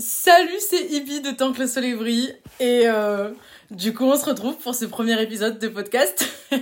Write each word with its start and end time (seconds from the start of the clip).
Salut, 0.00 0.60
c'est 0.66 0.82
Ibi 0.92 1.20
de 1.20 1.30
Tant 1.30 1.52
que 1.52 1.60
le 1.60 1.66
soleil 1.66 1.92
brille. 1.92 2.34
Et 2.58 2.84
euh, 2.84 3.32
du 3.70 3.92
coup, 3.92 4.04
on 4.04 4.16
se 4.16 4.24
retrouve 4.24 4.56
pour 4.56 4.74
ce 4.74 4.86
premier 4.86 5.20
épisode 5.20 5.58
de 5.58 5.68
podcast. 5.68 6.26
Je 6.50 6.56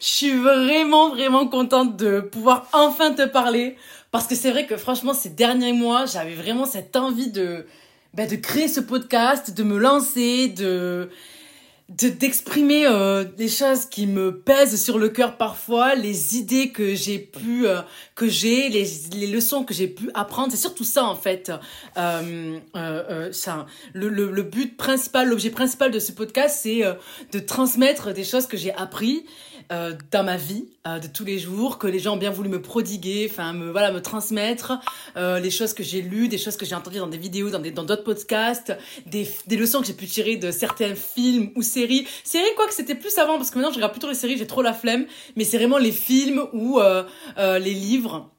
suis 0.00 0.30
vraiment, 0.30 1.08
vraiment 1.08 1.48
contente 1.48 1.96
de 1.96 2.20
pouvoir 2.20 2.68
enfin 2.72 3.12
te 3.12 3.26
parler. 3.26 3.76
Parce 4.12 4.28
que 4.28 4.36
c'est 4.36 4.52
vrai 4.52 4.66
que 4.66 4.76
franchement, 4.76 5.14
ces 5.14 5.30
derniers 5.30 5.72
mois, 5.72 6.06
j'avais 6.06 6.34
vraiment 6.34 6.64
cette 6.64 6.94
envie 6.94 7.28
de, 7.28 7.66
bah, 8.12 8.26
de 8.26 8.36
créer 8.36 8.68
ce 8.68 8.78
podcast, 8.78 9.52
de 9.52 9.64
me 9.64 9.76
lancer, 9.76 10.46
de 10.46 11.10
de 11.90 12.08
d'exprimer 12.08 12.86
euh, 12.86 13.24
des 13.24 13.48
choses 13.48 13.84
qui 13.84 14.06
me 14.06 14.38
pèsent 14.38 14.82
sur 14.82 14.98
le 14.98 15.10
cœur 15.10 15.36
parfois, 15.36 15.94
les 15.94 16.38
idées 16.38 16.70
que 16.70 16.94
j'ai 16.94 17.18
pu 17.18 17.66
euh, 17.66 17.82
que 18.14 18.26
j'ai, 18.26 18.70
les, 18.70 18.86
les 19.12 19.26
leçons 19.26 19.64
que 19.64 19.74
j'ai 19.74 19.88
pu 19.88 20.10
apprendre, 20.14 20.50
c'est 20.50 20.56
surtout 20.56 20.84
ça 20.84 21.04
en 21.04 21.14
fait. 21.14 21.52
Euh, 21.98 22.58
euh, 22.74 23.02
euh 23.10 23.32
ça, 23.32 23.66
le, 23.92 24.08
le, 24.08 24.30
le 24.30 24.42
but 24.42 24.76
principal, 24.76 25.28
l'objet 25.28 25.50
principal 25.50 25.90
de 25.90 25.98
ce 25.98 26.12
podcast, 26.12 26.60
c'est 26.62 26.82
de 27.32 27.38
transmettre 27.38 28.14
des 28.14 28.24
choses 28.24 28.46
que 28.46 28.56
j'ai 28.56 28.72
appris 28.74 29.26
euh, 29.72 29.94
dans 30.10 30.24
ma 30.24 30.36
vie 30.36 30.66
euh, 30.86 30.98
de 30.98 31.06
tous 31.06 31.24
les 31.24 31.38
jours, 31.38 31.78
que 31.78 31.86
les 31.86 31.98
gens 31.98 32.14
ont 32.14 32.18
bien 32.18 32.30
voulu 32.30 32.48
me 32.48 32.60
prodiguer, 32.60 33.28
enfin 33.30 33.52
me 33.52 33.70
voilà 33.70 33.92
me 33.92 34.00
transmettre 34.00 34.74
euh, 35.16 35.38
les 35.40 35.50
choses 35.50 35.74
que 35.74 35.82
j'ai 35.82 36.02
lues, 36.02 36.28
des 36.28 36.38
choses 36.38 36.56
que 36.56 36.66
j'ai 36.66 36.74
entendues 36.74 36.98
dans 36.98 37.06
des 37.06 37.18
vidéos, 37.18 37.50
dans 37.50 37.58
des 37.58 37.70
dans 37.70 37.84
d'autres 37.84 38.04
podcasts, 38.04 38.72
des, 39.06 39.28
des 39.46 39.56
leçons 39.56 39.80
que 39.80 39.86
j'ai 39.86 39.94
pu 39.94 40.06
tirer 40.06 40.36
de 40.36 40.50
certains 40.50 40.94
films 40.94 41.50
ou 41.56 41.62
séries. 41.62 42.06
Séries 42.24 42.54
quoi 42.56 42.66
que 42.66 42.74
c'était 42.74 42.94
plus 42.94 43.16
avant 43.18 43.36
parce 43.36 43.50
que 43.50 43.56
maintenant 43.56 43.70
je 43.70 43.76
regarde 43.76 43.92
plutôt 43.92 44.08
les 44.08 44.14
séries, 44.14 44.36
j'ai 44.36 44.46
trop 44.46 44.62
la 44.62 44.72
flemme, 44.72 45.06
mais 45.36 45.44
c'est 45.44 45.58
vraiment 45.58 45.78
les 45.78 45.92
films 45.92 46.44
ou 46.52 46.80
les 47.38 47.74
livres 47.74 48.33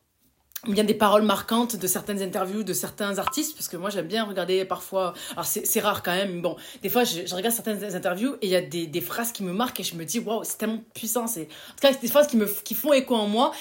a 0.80 0.84
des 0.84 0.94
paroles 0.94 1.24
marquantes 1.24 1.76
de 1.76 1.88
certaines 1.88 2.22
interviews 2.22 2.64
de 2.64 2.74
certains 2.74 3.18
artistes 3.18 3.56
parce 3.56 3.68
que 3.68 3.78
moi 3.78 3.90
j'aime 3.90 4.08
bien 4.08 4.24
regarder 4.24 4.66
parfois 4.66 5.14
alors 5.34 5.46
c'est 5.46 5.80
rare 5.80 6.04
quand 6.04 6.16
même 6.16 6.42
bon 6.42 6.56
des 6.82 6.90
fois 6.90 7.04
je, 7.04 7.34
regarde 7.34 7.54
certaines 7.54 7.96
interviews 7.96 8.36
et 8.42 8.48
il 8.48 8.50
y 8.50 8.56
a 8.56 8.62
des, 8.62 8.88
des 8.88 9.02
phrases 9.02 9.32
qui 9.32 9.44
me 9.44 9.54
marquent 9.54 9.80
et 9.80 9.84
je 9.84 9.96
me 9.96 10.06
dis 10.06 10.20
waouh 10.20 10.44
c'est 10.44 10.58
tellement 10.58 10.84
puissant 10.94 11.28
c'est 11.28 11.44
en 11.44 11.76
tout 11.76 11.82
cas 11.82 11.94
c'est 11.94 12.02
des 12.02 12.08
phrases 12.08 12.28
qui 12.28 12.38
me 12.38 12.46
qui 12.64 12.74
font 12.74 12.94
écho 12.94 13.16
en 13.16 13.28
moi 13.28 13.52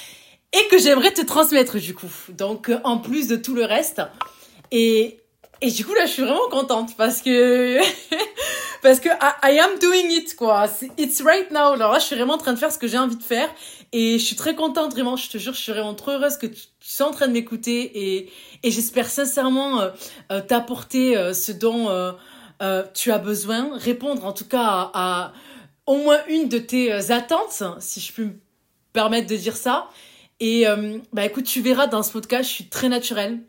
et 0.55 0.69
que 0.69 0.79
j'aimerais 0.79 1.13
te 1.13 1.23
transmettre 1.23 1.79
du 1.79 1.95
coup. 1.95 2.11
Donc 2.31 2.69
euh, 2.69 2.79
en 2.85 2.99
plus 2.99 3.29
de 3.29 3.37
tout 3.37 3.55
le 3.55 3.65
reste 3.65 4.03
et 4.71 5.19
et 5.61 5.71
du 5.71 5.85
coup 5.85 5.95
là 5.95 6.07
je 6.07 6.13
suis 6.13 6.23
vraiment 6.23 6.49
contente 6.51 6.97
parce 6.97 7.23
que 7.23 7.79
parce 8.83 9.01
que 9.01 9.09
I, 9.09 9.55
I, 9.55 9.59
am 9.59 9.79
doing 9.81 10.11
it 10.11 10.37
quoi. 10.37 10.67
It's 10.99 11.21
right 11.23 11.51
now. 11.51 11.73
Alors 11.73 11.93
là 11.93 11.99
je 11.99 12.05
suis 12.05 12.17
vraiment 12.17 12.35
en 12.35 12.39
train 12.39 12.53
de 12.53 12.59
faire 12.59 12.73
ce 12.73 12.79
que 12.79 12.87
j'ai 12.87 12.99
envie 12.99 13.17
de 13.17 13.23
faire 13.23 13.49
et 13.97 14.19
je 14.19 14.25
suis 14.25 14.35
très 14.35 14.57
contente, 14.57 14.91
vraiment, 14.91 15.15
je 15.15 15.31
te 15.31 15.39
jure, 15.39 15.55
je 15.55 15.61
suis 15.61 15.71
vraiment 15.71 15.95
trop 15.95 16.11
heureuse 16.11 16.37
que 16.37 16.49
tu, 16.49 16.65
sois 16.81 17.07
en 17.07 17.13
train 17.13 17.29
de 17.29 17.33
m'écouter 17.33 18.17
et, 18.17 18.33
et 18.65 18.71
j'espère 18.73 19.09
sincèrement 19.09 19.81
euh, 19.81 19.91
euh, 20.33 20.41
t'apporter 20.41 21.17
euh, 21.17 21.33
ce 21.33 21.53
dont 21.53 21.89
tu 22.93 23.13
as 23.13 23.19
besoin, 23.19 23.79
répondre 23.79 24.25
en 24.25 24.33
tout 24.33 24.47
cas 24.47 24.91
à, 24.95 25.33
au 25.87 25.99
moins 25.99 26.19
une 26.29 26.49
de 26.49 26.59
tes 26.59 26.93
attentes, 27.13 27.63
si 27.79 28.01
je 28.01 28.13
peux 28.13 28.25
me 28.25 28.41
permettre 28.93 29.29
de 29.29 29.37
dire 29.37 29.57
ça. 29.57 29.89
Et 30.41 30.65
bah 31.13 31.25
écoute, 31.25 31.45
tu 31.45 31.61
verras 31.61 31.87
dans 31.87 32.03
ce 32.03 32.11
podcast, 32.11 32.49
je 32.49 32.55
suis 32.55 32.69
très 32.69 32.89
naturelle. 32.89 33.41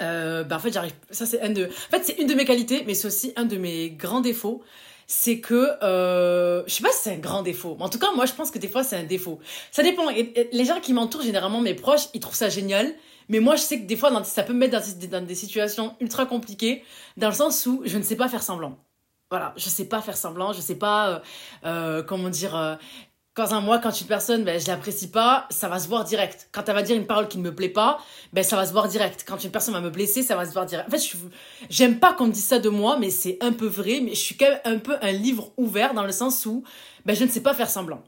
bah 0.00 0.46
en 0.50 0.58
fait, 0.58 0.72
j'arrive. 0.72 0.92
Ça, 1.10 1.26
c'est 1.26 1.48
de. 1.54 1.66
En 1.66 1.90
fait, 1.90 2.02
c'est 2.04 2.18
une 2.18 2.26
de 2.26 2.34
mes 2.34 2.44
qualités, 2.44 2.82
mais 2.86 2.94
c'est 2.94 3.06
aussi 3.06 3.32
un 3.36 3.44
de 3.44 3.56
mes 3.56 3.90
grands 3.90 4.20
défauts 4.20 4.62
c'est 5.06 5.40
que 5.40 5.70
euh, 5.82 6.62
je 6.66 6.72
sais 6.72 6.82
pas 6.82 6.90
si 6.90 6.98
c'est 7.02 7.12
un 7.14 7.18
grand 7.18 7.42
défaut 7.42 7.76
mais 7.78 7.84
en 7.84 7.88
tout 7.88 7.98
cas 7.98 8.12
moi 8.14 8.26
je 8.26 8.32
pense 8.32 8.50
que 8.50 8.58
des 8.58 8.68
fois 8.68 8.84
c'est 8.84 8.96
un 8.96 9.04
défaut. 9.04 9.38
Ça 9.70 9.82
dépend. 9.82 10.04
Les 10.10 10.64
gens 10.64 10.80
qui 10.80 10.92
m'entourent 10.92 11.22
généralement 11.22 11.60
mes 11.60 11.74
proches 11.74 12.08
ils 12.14 12.20
trouvent 12.20 12.34
ça 12.34 12.48
génial. 12.48 12.94
Mais 13.28 13.40
moi 13.40 13.56
je 13.56 13.62
sais 13.62 13.80
que 13.80 13.86
des 13.86 13.96
fois 13.96 14.22
ça 14.24 14.42
peut 14.42 14.52
me 14.52 14.58
mettre 14.58 14.80
dans, 15.08 15.26
des 15.26 15.34
situations 15.34 15.96
ultra 16.00 16.26
compliquées 16.26 16.84
dans 17.16 17.28
le 17.28 17.34
sens 17.34 17.64
où 17.66 17.82
je 17.84 17.96
ne 17.96 18.02
sais 18.02 18.16
pas 18.16 18.28
faire 18.28 18.42
semblant. 18.42 18.78
Voilà. 19.30 19.54
Je 19.56 19.68
sais 19.68 19.86
pas 19.86 20.00
faire 20.00 20.16
semblant. 20.16 20.52
Je 20.52 20.60
sais 20.60 20.76
pas 20.76 21.08
euh, 21.08 21.18
euh, 21.64 22.02
comment 22.02 22.28
dire 22.28 22.78
quand 23.34 23.52
un 23.52 23.60
moi, 23.60 23.80
quand 23.80 24.00
une 24.00 24.06
personne, 24.06 24.44
ben, 24.44 24.60
je 24.60 24.68
l'apprécie 24.68 25.10
pas, 25.10 25.46
ça 25.50 25.68
va 25.68 25.80
se 25.80 25.88
voir 25.88 26.04
direct. 26.04 26.48
Quand 26.52 26.62
elle 26.68 26.74
va 26.74 26.82
dire 26.82 26.96
une 26.96 27.06
parole 27.06 27.26
qui 27.26 27.38
ne 27.38 27.42
me 27.42 27.54
plaît 27.54 27.68
pas, 27.68 27.98
ben, 28.32 28.44
ça 28.44 28.54
va 28.54 28.64
se 28.64 28.72
voir 28.72 28.86
direct. 28.86 29.24
Quand 29.26 29.42
une 29.42 29.50
personne 29.50 29.74
va 29.74 29.80
me 29.80 29.90
blesser, 29.90 30.22
ça 30.22 30.36
va 30.36 30.46
se 30.46 30.52
voir 30.52 30.66
direct. 30.66 30.88
En 30.88 30.90
fait, 30.90 30.98
je 30.98 31.16
j'aime 31.68 31.98
pas 31.98 32.12
qu'on 32.12 32.28
me 32.28 32.32
dise 32.32 32.44
ça 32.44 32.60
de 32.60 32.68
moi, 32.68 32.96
mais 32.98 33.10
c'est 33.10 33.38
un 33.40 33.52
peu 33.52 33.66
vrai, 33.66 34.00
mais 34.00 34.10
je 34.10 34.20
suis 34.20 34.36
quand 34.36 34.48
même 34.48 34.60
un 34.64 34.78
peu 34.78 34.96
un 35.02 35.10
livre 35.10 35.52
ouvert 35.56 35.94
dans 35.94 36.04
le 36.04 36.12
sens 36.12 36.46
où, 36.46 36.62
ben, 37.04 37.16
je 37.16 37.24
ne 37.24 37.28
sais 37.28 37.42
pas 37.42 37.54
faire 37.54 37.68
semblant. 37.68 38.02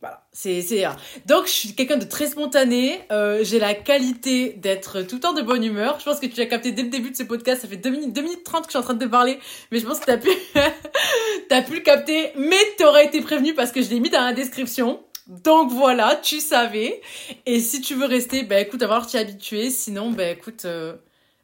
Voilà, 0.00 0.24
c'est 0.32 0.62
c'est 0.62 0.86
donc 1.26 1.46
je 1.46 1.50
suis 1.50 1.74
quelqu'un 1.74 1.98
de 1.98 2.06
très 2.06 2.28
spontané. 2.28 3.00
Euh, 3.12 3.40
j'ai 3.42 3.58
la 3.58 3.74
qualité 3.74 4.54
d'être 4.54 5.02
tout 5.02 5.16
le 5.16 5.20
temps 5.20 5.34
de 5.34 5.42
bonne 5.42 5.62
humeur. 5.62 5.98
Je 6.00 6.06
pense 6.06 6.20
que 6.20 6.26
tu 6.26 6.40
as 6.40 6.46
capté 6.46 6.72
dès 6.72 6.82
le 6.82 6.88
début 6.88 7.10
de 7.10 7.16
ce 7.16 7.22
podcast. 7.22 7.60
Ça 7.60 7.68
fait 7.68 7.76
2 7.76 7.90
minutes 7.90 8.14
2 8.14 8.22
minutes 8.22 8.44
30 8.44 8.62
que 8.62 8.68
je 8.68 8.70
suis 8.70 8.78
en 8.78 8.82
train 8.82 8.94
de 8.94 9.04
te 9.04 9.10
parler, 9.10 9.38
mais 9.70 9.78
je 9.78 9.86
pense 9.86 10.00
que 10.00 10.06
t'as 10.06 10.16
pu 10.16 10.30
t'as 11.50 11.60
pu 11.60 11.74
le 11.74 11.80
capter. 11.80 12.32
Mais 12.36 12.56
t'aurais 12.78 13.04
été 13.04 13.20
prévenu 13.20 13.52
parce 13.52 13.72
que 13.72 13.82
je 13.82 13.90
l'ai 13.90 14.00
mis 14.00 14.08
dans 14.08 14.22
la 14.22 14.32
description. 14.32 15.00
Donc 15.30 15.70
voilà, 15.70 16.16
tu 16.16 16.40
savais. 16.40 17.02
Et 17.44 17.60
si 17.60 17.82
tu 17.82 17.94
veux 17.94 18.06
rester, 18.06 18.42
bah 18.42 18.58
écoute, 18.58 18.82
avoir 18.82 19.06
t'y 19.06 19.18
habitué. 19.18 19.68
Sinon, 19.68 20.10
bah 20.10 20.30
écoute, 20.30 20.64
euh, 20.64 20.94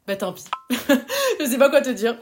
bah 0.07 0.15
tant 0.15 0.33
pis. 0.33 0.45
je 1.39 1.45
sais 1.45 1.57
pas 1.59 1.69
quoi 1.69 1.81
te 1.81 1.91
dire. 1.91 2.17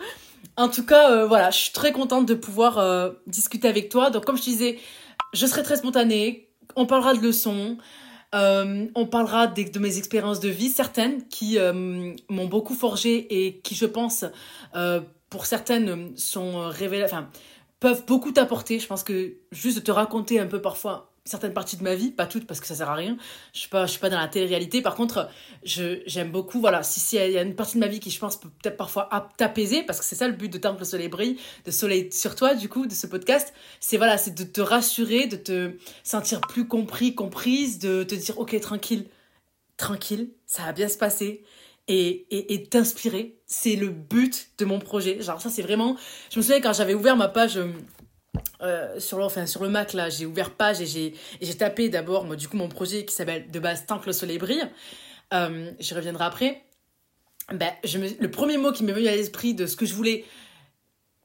En 0.58 0.70
tout 0.70 0.86
cas, 0.86 1.12
euh, 1.12 1.28
voilà, 1.28 1.50
je 1.50 1.58
suis 1.58 1.72
très 1.72 1.92
contente 1.92 2.26
de 2.26 2.34
pouvoir 2.34 2.78
euh, 2.78 3.12
discuter 3.26 3.68
avec 3.68 3.90
toi. 3.90 4.10
Donc 4.10 4.26
comme 4.26 4.38
je 4.38 4.44
disais 4.44 4.80
je 5.36 5.46
serai 5.46 5.64
très 5.64 5.78
spontanée. 5.78 6.50
On 6.76 6.86
parlera 6.86 7.14
de 7.14 7.22
leçons. 7.22 7.78
Euh, 8.34 8.88
on 8.96 9.06
parlera 9.06 9.48
de, 9.48 9.80
mes 9.80 9.98
expériences 9.98 10.40
de 10.40 10.50
vie, 10.50 10.70
certaines 10.70 11.28
qui 11.28 11.58
euh, 11.58 12.14
m'ont 12.30 12.48
beaucoup 12.48 12.74
forgé 12.74 13.46
et 13.46 13.60
qui, 13.60 13.76
je 13.76 13.86
pense, 13.86 14.26
euh, 14.76 15.00
pour 15.30 15.46
certaines, 15.46 16.18
sont 16.18 16.68
révélées, 16.68 17.06
enfin, 17.06 17.30
peuvent 17.80 18.06
beaucoup 18.06 18.32
t'apporter. 18.32 18.80
Je 18.80 18.88
pense 18.88 19.04
que 19.04 19.36
juste 19.52 19.78
de 19.78 19.84
te 19.84 19.92
raconter 19.92 20.40
un 20.40 20.48
peu 20.48 20.62
parfois 20.62 21.15
certaines 21.26 21.54
parties 21.54 21.76
de 21.76 21.84
ma 21.84 21.96
vie, 21.96 22.12
pas 22.12 22.28
toutes 22.28 22.46
parce 22.46 22.60
que 22.60 22.68
ça 22.68 22.76
sert 22.76 22.90
à 22.90 22.94
rien. 22.94 23.18
Je 23.52 23.62
suis 23.62 23.70
pas, 23.70 23.88
je 23.88 23.92
suis 23.92 24.00
pas 24.00 24.10
dans 24.10 24.20
la 24.20 24.28
télé-réalité. 24.28 24.84
Par 24.84 24.94
contre, 24.94 25.28
je, 25.64 26.02
j'aime 26.06 26.32
beaucoup, 26.32 26.60
voilà, 26.60 26.84
si, 26.84 27.00
si 27.00 27.16
il 27.16 27.32
y 27.32 27.38
a 27.38 27.42
une 27.42 27.56
partie 27.56 27.76
de 27.76 27.80
ma 27.80 27.88
vie 27.88 28.00
qui, 28.00 28.12
je 28.12 28.20
pense, 28.20 28.40
peut 28.40 28.50
peut-être 28.62 28.78
parfois 28.78 29.10
t'apaiser, 29.36 29.82
parce 29.82 30.00
que 30.00 30.06
c'est 30.06 30.16
ça 30.16 30.28
le 30.28 30.36
but 30.36 30.54
de 30.54 30.60
Temple 30.60 30.80
le 30.80 30.86
Soleil 30.86 31.08
brille, 31.10 31.38
de 31.66 31.72
soleil 31.72 32.12
sur 32.12 32.36
toi, 32.36 32.54
du 32.54 32.70
coup, 32.70 32.86
de 32.86 32.94
ce 32.94 33.08
podcast. 33.08 33.54
C'est, 33.80 33.98
voilà, 33.98 34.20
c'est 34.20 34.36
de 34.36 34.44
te 34.44 34.62
rassurer, 34.62 35.26
de 35.26 35.36
te 35.36 35.72
sentir 36.04 36.42
plus 36.42 36.68
compris, 36.68 37.16
comprise, 37.16 37.80
de 37.80 38.04
te 38.04 38.14
dire, 38.14 38.38
ok, 38.38 38.60
tranquille, 38.60 39.08
tranquille, 39.78 40.30
ça 40.46 40.64
va 40.64 40.74
bien 40.74 40.88
se 40.88 40.98
passer. 40.98 41.44
Et, 41.88 42.26
et, 42.32 42.54
et 42.54 42.64
t'inspirer, 42.64 43.38
c'est 43.46 43.76
le 43.76 43.90
but 43.90 44.50
de 44.58 44.66
mon 44.66 44.80
projet. 44.80 45.22
Genre, 45.22 45.40
ça, 45.42 45.50
c'est 45.50 45.62
vraiment, 45.62 45.98
je 46.32 46.38
me 46.38 46.44
souviens 46.44 46.62
quand 46.62 46.74
j'avais 46.74 46.96
ouvert 46.96 47.16
ma 47.16 47.28
page, 47.28 47.60
euh, 48.62 49.00
sur, 49.00 49.18
le, 49.18 49.24
enfin, 49.24 49.46
sur 49.46 49.64
le 49.64 49.70
Mac, 49.70 49.94
là, 49.94 50.10
j'ai 50.10 50.26
ouvert 50.26 50.52
page 50.52 50.82
et 50.82 50.86
j'ai, 50.86 51.14
j'ai 51.42 51.56
tapé 51.56 51.90
d'abord, 51.90 52.24
du 52.36 52.48
coup, 52.48 52.58
mon 52.58 52.70
projet 52.70 53.06
qui 53.06 53.14
s'appelle 53.14 53.50
de 53.50 53.60
base 53.60 53.86
Tant 53.86 54.00
que 54.00 54.08
le 54.08 54.14
soleil 54.14 54.38
brille. 54.38 54.64
Euh, 55.34 55.72
j'y 55.80 55.94
reviendrai 55.94 56.24
après. 56.26 56.64
Ben, 57.52 57.72
je 57.84 57.98
me, 57.98 58.08
le 58.20 58.32
premier 58.32 58.58
mot 58.58 58.72
qui 58.72 58.84
m'est 58.84 58.94
venu 58.94 59.08
à 59.08 59.16
l'esprit 59.16 59.54
de 59.54 59.66
ce 59.66 59.76
que 59.76 59.86
je 59.86 59.94
voulais 59.94 60.26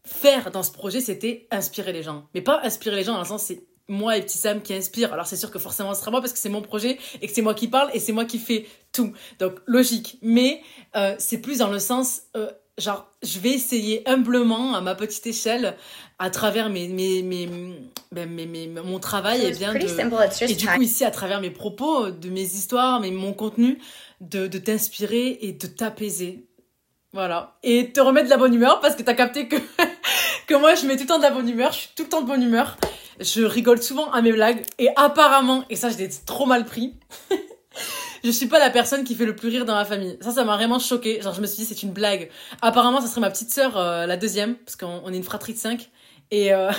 faire 0.05 0.51
dans 0.51 0.63
ce 0.63 0.73
projet, 0.73 1.01
c'était 1.01 1.47
inspirer 1.51 1.93
les 1.93 2.03
gens. 2.03 2.29
Mais 2.35 2.43
pas 2.43 2.61
inspirer 2.63 2.97
les 2.97 3.05
gens 3.05 3.15
dans 3.15 3.21
le 3.21 3.27
sens, 3.27 3.45
c'est 3.45 3.63
moi 3.89 4.17
et 4.17 4.23
Petit 4.23 4.39
Sam 4.39 4.63
qui 4.63 4.73
inspire. 4.73 5.13
Alors 5.13 5.27
c'est 5.27 5.37
sûr 5.37 5.51
que 5.51 5.59
forcément 5.59 5.93
ce 5.95 6.01
sera 6.01 6.11
moi 6.11 6.21
parce 6.21 6.33
que 6.33 6.39
c'est 6.39 6.49
mon 6.49 6.63
projet 6.63 6.99
et 7.21 7.27
que 7.27 7.33
c'est 7.33 7.43
moi 7.43 7.55
qui 7.55 7.69
parle 7.69 7.91
et 7.93 8.01
c'est 8.01 8.13
moi 8.13 8.25
qui 8.25 8.39
fais 8.39 8.67
tout. 8.93 9.13
Donc 9.39 9.55
logique. 9.67 10.19
Mais 10.23 10.63
euh, 10.97 11.15
c'est 11.19 11.39
plus 11.39 11.59
dans 11.59 11.71
le 11.71 11.79
sens, 11.79 12.23
euh, 12.37 12.51
genre, 12.79 13.07
je 13.23 13.39
vais 13.39 13.51
essayer 13.51 14.09
humblement, 14.09 14.75
à 14.75 14.81
ma 14.81 14.95
petite 14.95 15.27
échelle, 15.27 15.77
à 16.19 16.31
travers 16.31 16.71
mes, 16.71 16.89
mes, 16.89 17.23
mes, 17.23 17.49
ben, 18.13 18.29
mes, 18.29 18.47
mes 18.47 18.67
mon 18.67 18.99
travail, 18.99 19.43
et 19.43 19.49
eh 19.49 19.53
bien, 19.53 19.73
de, 19.73 20.51
et 20.51 20.55
du 20.55 20.67
coup, 20.67 20.83
ici, 20.83 21.05
à 21.05 21.11
travers 21.11 21.41
mes 21.41 21.51
propos, 21.51 22.11
de 22.11 22.29
mes 22.29 22.43
histoires, 22.43 23.01
mais 23.01 23.11
mon 23.11 23.33
contenu, 23.33 23.79
de, 24.21 24.47
de 24.47 24.59
t'inspirer 24.59 25.39
et 25.43 25.53
de 25.53 25.67
t'apaiser. 25.67 26.47
Voilà. 27.13 27.59
Et 27.63 27.91
te 27.93 28.01
remettre 28.01 28.27
de 28.27 28.31
la 28.31 28.37
bonne 28.37 28.55
humeur, 28.55 28.81
parce 28.81 28.95
que 28.95 29.03
t'as 29.03 29.15
capté 29.15 29.49
que, 29.49 29.57
que 30.47 30.55
moi, 30.55 30.75
je 30.75 30.87
mets 30.87 30.97
tout 30.97 31.03
le 31.03 31.09
temps 31.09 31.19
de 31.19 31.23
la 31.23 31.31
bonne 31.31 31.49
humeur, 31.49 31.73
je 31.73 31.79
suis 31.79 31.91
tout 31.97 32.05
le 32.05 32.09
temps 32.09 32.23
de 32.23 32.27
bonne 32.27 32.43
humeur. 32.43 32.77
Je 33.19 33.43
rigole 33.43 33.83
souvent 33.83 34.11
à 34.13 34.23
mes 34.23 34.33
blagues, 34.33 34.63
et 34.79 34.89
apparemment, 34.97 35.65
et 35.69 35.77
ça, 35.77 35.91
je 35.91 35.99
l'ai 35.99 36.09
trop 36.27 36.47
mal 36.47 36.65
pris, 36.65 36.95
je 38.25 38.31
suis 38.31 38.47
pas 38.47 38.59
la 38.59 38.71
personne 38.71 39.05
qui 39.05 39.15
fait 39.15 39.27
le 39.27 39.37
plus 39.37 39.49
rire 39.49 39.65
dans 39.65 39.75
ma 39.75 39.85
famille. 39.85 40.17
Ça, 40.21 40.31
ça 40.31 40.45
m'a 40.45 40.57
vraiment 40.57 40.79
choqué. 40.79 41.21
Genre, 41.21 41.35
je 41.35 41.41
me 41.41 41.47
suis 41.47 41.57
dit, 41.59 41.65
c'est 41.65 41.83
une 41.83 41.93
blague. 41.93 42.31
Apparemment, 42.63 43.01
ça 43.01 43.07
serait 43.07 43.21
ma 43.21 43.31
petite 43.31 43.51
sœur, 43.51 43.77
euh, 43.77 44.07
la 44.07 44.17
deuxième, 44.17 44.57
parce 44.57 44.77
qu'on 44.77 45.03
on 45.05 45.13
est 45.13 45.17
une 45.17 45.23
fratrie 45.23 45.55
de 45.55 45.59
cinq. 45.59 45.91
Et, 46.31 46.53
euh... 46.53 46.71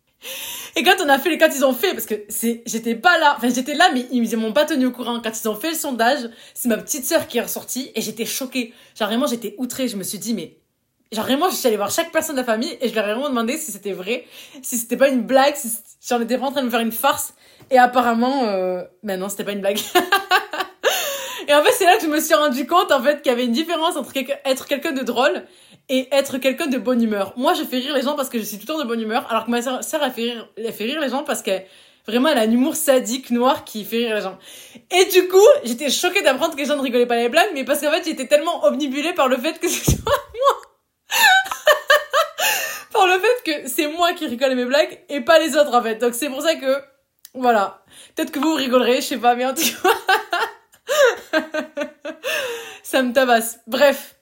et 0.76 0.82
quand 0.82 0.96
on 1.04 1.08
a 1.08 1.18
fait, 1.18 1.36
quand 1.38 1.50
ils 1.54 1.64
ont 1.64 1.74
fait, 1.74 1.92
parce 1.92 2.06
que 2.06 2.14
c'est, 2.28 2.62
j'étais 2.66 2.94
pas 2.94 3.18
là, 3.18 3.34
enfin, 3.36 3.48
j'étais 3.54 3.74
là, 3.74 3.90
mais 3.92 4.06
ils 4.10 4.36
m'ont 4.36 4.52
pas 4.52 4.64
tenu 4.64 4.86
au 4.86 4.92
courant. 4.92 5.20
Quand 5.20 5.32
ils 5.38 5.48
ont 5.48 5.56
fait 5.56 5.70
le 5.70 5.76
sondage, 5.76 6.30
c'est 6.54 6.68
ma 6.68 6.78
petite 6.78 7.04
sœur 7.04 7.26
qui 7.26 7.38
est 7.38 7.42
ressortie, 7.42 7.90
et 7.94 8.00
j'étais 8.00 8.26
choquée. 8.26 8.74
Genre, 8.98 9.08
vraiment, 9.08 9.26
j'étais 9.26 9.54
outrée. 9.58 9.88
Je 9.88 9.96
me 9.96 10.02
suis 10.02 10.18
dit, 10.18 10.34
mais, 10.34 10.60
Genre 11.12 11.24
vraiment, 11.24 11.50
je 11.50 11.56
suis 11.56 11.66
allée 11.66 11.76
voir 11.76 11.90
chaque 11.90 12.12
personne 12.12 12.36
de 12.36 12.40
la 12.40 12.46
famille 12.46 12.78
et 12.80 12.88
je 12.88 12.94
leur 12.94 13.04
ai 13.08 13.12
vraiment 13.12 13.28
demandé 13.28 13.56
si 13.56 13.72
c'était 13.72 13.90
vrai, 13.90 14.26
si 14.62 14.78
c'était 14.78 14.96
pas 14.96 15.08
une 15.08 15.22
blague, 15.22 15.56
si 15.56 15.68
j'en 16.08 16.20
étais 16.20 16.38
pas 16.38 16.46
en 16.46 16.52
train 16.52 16.60
de 16.60 16.66
me 16.66 16.70
faire 16.70 16.80
une 16.80 16.92
farce. 16.92 17.34
Et 17.72 17.78
apparemment, 17.78 18.44
euh, 18.44 18.84
ben 19.02 19.18
non, 19.18 19.28
c'était 19.28 19.42
pas 19.42 19.50
une 19.52 19.60
blague. 19.60 19.80
Et 21.50 21.52
en 21.52 21.64
fait, 21.64 21.72
c'est 21.72 21.84
là 21.84 21.96
que 21.96 22.04
je 22.04 22.06
me 22.06 22.20
suis 22.20 22.34
rendu 22.34 22.64
compte, 22.64 22.92
en 22.92 23.02
fait, 23.02 23.22
qu'il 23.22 23.32
y 23.32 23.34
avait 23.34 23.44
une 23.44 23.50
différence 23.50 23.96
entre 23.96 24.12
être 24.44 24.66
quelqu'un 24.68 24.92
de 24.92 25.02
drôle 25.02 25.42
et 25.88 26.06
être 26.12 26.38
quelqu'un 26.38 26.68
de 26.68 26.78
bonne 26.78 27.02
humeur. 27.02 27.32
Moi, 27.36 27.54
je 27.54 27.64
fais 27.64 27.78
rire 27.78 27.92
les 27.92 28.02
gens 28.02 28.14
parce 28.14 28.28
que 28.28 28.38
je 28.38 28.44
suis 28.44 28.56
tout 28.56 28.66
le 28.68 28.74
temps 28.74 28.78
de 28.78 28.86
bonne 28.86 29.00
humeur, 29.00 29.26
alors 29.28 29.46
que 29.46 29.50
ma 29.50 29.60
sœur, 29.60 30.00
elle 30.00 30.12
fait 30.12 30.84
rire, 30.84 31.00
les 31.00 31.08
gens 31.08 31.24
parce 31.24 31.42
qu'elle, 31.42 31.66
vraiment, 32.06 32.28
elle 32.28 32.38
a 32.38 32.42
un 32.42 32.50
humour 32.52 32.76
sadique, 32.76 33.32
noir, 33.32 33.64
qui 33.64 33.84
fait 33.84 33.96
rire 33.96 34.14
les 34.14 34.20
gens. 34.20 34.38
Et 34.92 35.06
du 35.06 35.26
coup, 35.26 35.44
j'étais 35.64 35.90
choquée 35.90 36.22
d'apprendre 36.22 36.54
que 36.54 36.60
les 36.60 36.66
gens 36.66 36.76
ne 36.76 36.82
rigolaient 36.82 37.06
pas 37.06 37.16
les 37.16 37.28
blagues, 37.28 37.50
mais 37.52 37.64
parce 37.64 37.80
qu'en 37.80 37.90
fait, 37.90 38.04
j'étais 38.04 38.28
tellement 38.28 38.64
omnibulée 38.66 39.12
par 39.12 39.26
le 39.26 39.36
fait 39.36 39.58
que 39.58 39.68
ce 39.68 39.90
soit 39.90 40.04
moi. 40.04 40.60
par 42.92 43.08
le 43.08 43.18
fait 43.18 43.42
que 43.44 43.68
c'est 43.68 43.88
moi 43.88 44.12
qui 44.12 44.28
rigole 44.28 44.54
mes 44.54 44.66
blagues 44.66 45.00
et 45.08 45.20
pas 45.20 45.40
les 45.40 45.56
autres, 45.56 45.74
en 45.74 45.82
fait. 45.82 45.96
Donc, 45.96 46.14
c'est 46.14 46.28
pour 46.28 46.42
ça 46.42 46.54
que, 46.54 46.80
voilà. 47.34 47.82
Peut-être 48.14 48.30
que 48.30 48.38
vous 48.38 48.54
rigolerez, 48.54 49.00
je 49.00 49.06
sais 49.06 49.18
pas, 49.18 49.34
mais 49.34 49.46
en 49.46 49.54
tout 49.54 49.62
cas, 49.62 49.88
ça 52.82 53.02
me 53.02 53.12
tabasse. 53.12 53.60
Bref. 53.66 54.16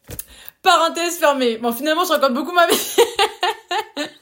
Parenthèse 0.63 1.19
fermée. 1.19 1.59
Bon, 1.59 1.73
finalement, 1.73 2.05
je 2.05 2.11
raconte 2.11 2.35
beaucoup 2.35 2.53
ma 2.53 2.67
vie. 2.67 2.77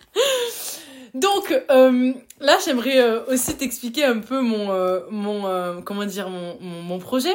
Donc, 1.14 1.50
euh, 1.70 2.12
là, 2.40 2.58
j'aimerais 2.64 3.00
euh, 3.00 3.24
aussi 3.28 3.56
t'expliquer 3.56 4.04
un 4.04 4.18
peu 4.18 4.42
mon, 4.42 4.70
euh, 4.70 5.00
mon 5.10 5.80
comment 5.82 6.04
dire, 6.04 6.28
mon, 6.28 6.60
mon, 6.60 6.98
projet. 6.98 7.34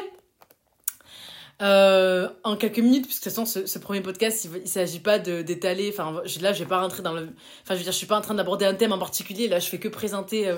en 1.59 2.55
quelques 2.57 2.77
minutes, 2.77 3.05
puisque 3.05 3.23
de 3.23 3.29
toute 3.29 3.35
façon, 3.35 3.65
ce, 3.65 3.79
premier 3.79 4.01
podcast, 4.01 4.45
il, 4.45 4.61
ne 4.61 4.65
s'agit 4.67 4.99
pas 4.99 5.17
de 5.17 5.41
d'étaler. 5.41 5.89
Enfin, 5.91 6.21
là, 6.41 6.53
je 6.53 6.59
vais 6.59 6.69
pas 6.69 6.79
rentrer 6.79 7.01
dans 7.01 7.13
le. 7.13 7.29
Enfin, 7.63 7.73
je 7.73 7.75
veux 7.75 7.83
dire, 7.83 7.91
je 7.91 7.97
suis 7.97 8.07
pas 8.07 8.17
en 8.17 8.21
train 8.21 8.35
d'aborder 8.35 8.65
un 8.65 8.75
thème 8.75 8.91
en 8.91 8.99
particulier. 8.99 9.47
Là, 9.47 9.57
je 9.57 9.67
fais 9.67 9.79
que 9.79 9.87
présenter 9.87 10.53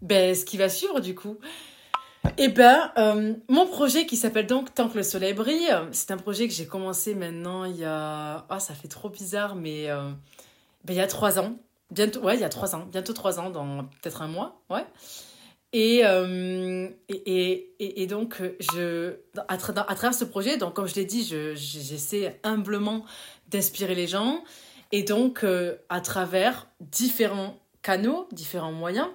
ben, 0.00 0.34
ce 0.34 0.46
qui 0.46 0.56
va 0.56 0.70
suivre, 0.70 1.00
du 1.00 1.14
coup. 1.14 1.36
Eh 2.36 2.48
ben, 2.48 2.92
euh, 2.96 3.34
mon 3.48 3.66
projet 3.66 4.06
qui 4.06 4.16
s'appelle 4.16 4.46
donc 4.46 4.74
Tant 4.74 4.88
que 4.88 4.96
le 4.96 5.02
soleil 5.02 5.34
brille, 5.34 5.70
c'est 5.92 6.10
un 6.10 6.16
projet 6.16 6.46
que 6.46 6.54
j'ai 6.54 6.66
commencé 6.66 7.14
maintenant 7.14 7.64
il 7.64 7.76
y 7.76 7.84
a... 7.84 8.46
Ah, 8.48 8.60
ça 8.60 8.74
fait 8.74 8.88
trop 8.88 9.08
bizarre, 9.08 9.54
mais 9.54 9.90
euh, 9.90 10.10
ben, 10.84 10.94
il 10.94 10.96
y 10.96 11.00
a 11.00 11.06
trois 11.06 11.38
ans. 11.38 11.56
Bientôt, 11.90 12.20
ouais, 12.20 12.34
il 12.36 12.40
y 12.40 12.44
a 12.44 12.48
trois 12.48 12.76
ans. 12.76 12.86
Bientôt 12.90 13.12
trois 13.12 13.40
ans, 13.40 13.50
dans 13.50 13.84
peut-être 13.84 14.22
un 14.22 14.28
mois, 14.28 14.60
ouais. 14.70 14.84
Et, 15.72 16.02
euh, 16.04 16.88
et, 17.08 17.74
et, 17.78 18.02
et, 18.02 18.06
donc, 18.06 18.40
je, 18.72 19.16
à, 19.36 19.54
à, 19.54 19.56
travers 19.56 20.14
ce 20.14 20.24
projet, 20.24 20.56
donc 20.56 20.74
comme 20.74 20.86
je 20.86 20.94
l'ai 20.94 21.04
dit, 21.04 21.24
j'essaie 21.54 22.40
humblement 22.42 23.04
d'inspirer 23.48 23.94
les 23.94 24.06
gens. 24.06 24.44
Et 24.92 25.02
donc, 25.02 25.44
à 25.88 26.00
travers 26.00 26.68
différents 26.80 27.58
canaux, 27.82 28.28
différents 28.32 28.72
moyens, 28.72 29.08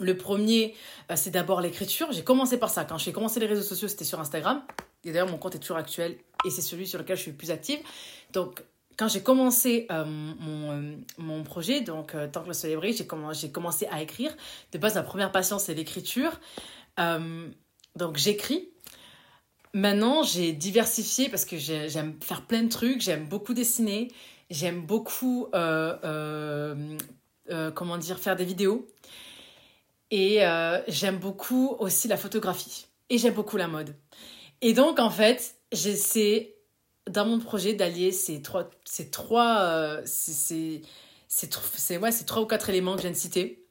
le 0.00 0.16
premier, 0.16 0.74
euh, 1.10 1.14
c'est 1.16 1.30
d'abord 1.30 1.60
l'écriture. 1.60 2.10
J'ai 2.12 2.24
commencé 2.24 2.58
par 2.58 2.70
ça. 2.70 2.84
Quand 2.84 2.98
j'ai 2.98 3.12
commencé 3.12 3.40
les 3.40 3.46
réseaux 3.46 3.62
sociaux, 3.62 3.88
c'était 3.88 4.04
sur 4.04 4.20
Instagram. 4.20 4.62
Et 5.04 5.12
d'ailleurs, 5.12 5.30
mon 5.30 5.38
compte 5.38 5.54
est 5.54 5.58
toujours 5.58 5.76
actuel 5.76 6.16
et 6.44 6.50
c'est 6.50 6.62
celui 6.62 6.86
sur 6.86 6.98
lequel 6.98 7.16
je 7.16 7.22
suis 7.22 7.32
plus 7.32 7.50
active. 7.50 7.78
Donc, 8.32 8.62
quand 8.96 9.08
j'ai 9.08 9.22
commencé 9.22 9.86
euh, 9.90 10.04
mon, 10.04 10.70
euh, 10.70 10.96
mon, 11.18 11.42
projet, 11.42 11.80
donc 11.80 12.14
Tant 12.32 12.42
que 12.42 12.48
le 12.48 12.54
soleil 12.54 12.76
brille, 12.76 12.96
j'ai 13.32 13.50
commencé 13.50 13.86
à 13.90 14.02
écrire. 14.02 14.34
De 14.72 14.78
base, 14.78 14.94
ma 14.94 15.02
première 15.02 15.32
passion, 15.32 15.58
c'est 15.58 15.74
l'écriture. 15.74 16.40
donc, 16.98 18.16
j'écris. 18.16 18.68
Maintenant, 19.72 20.22
j'ai 20.22 20.52
diversifié 20.52 21.28
parce 21.28 21.44
que 21.44 21.56
j'aime 21.56 22.14
faire 22.20 22.46
plein 22.46 22.62
de 22.62 22.68
trucs. 22.68 23.00
J'aime 23.00 23.26
beaucoup 23.26 23.54
dessiner. 23.54 24.08
J'aime 24.50 24.86
beaucoup, 24.86 25.48
comment 25.52 26.86
dire, 27.98 28.18
faire 28.18 28.36
des 28.36 28.44
vidéos. 28.44 28.86
Et 30.10 30.44
euh, 30.44 30.80
j'aime 30.88 31.18
beaucoup 31.18 31.76
aussi 31.78 32.08
la 32.08 32.16
photographie. 32.16 32.86
Et 33.10 33.18
j'aime 33.18 33.34
beaucoup 33.34 33.56
la 33.56 33.68
mode. 33.68 33.96
Et 34.60 34.72
donc, 34.72 34.98
en 34.98 35.10
fait, 35.10 35.56
j'essaie, 35.72 36.56
dans 37.10 37.26
mon 37.26 37.38
projet, 37.38 37.74
d'allier 37.74 38.12
ces 38.12 38.42
trois... 38.42 38.70
Ces 38.84 39.10
trois 39.10 39.58
euh, 39.60 40.02
c'est, 40.04 40.82
c'est, 41.28 41.98
ouais, 41.98 42.12
ces 42.12 42.24
trois 42.24 42.42
ou 42.42 42.46
quatre 42.46 42.70
éléments 42.70 42.92
que 42.92 42.98
je 42.98 43.02
viens 43.02 43.12
de 43.12 43.16
citer. 43.16 43.66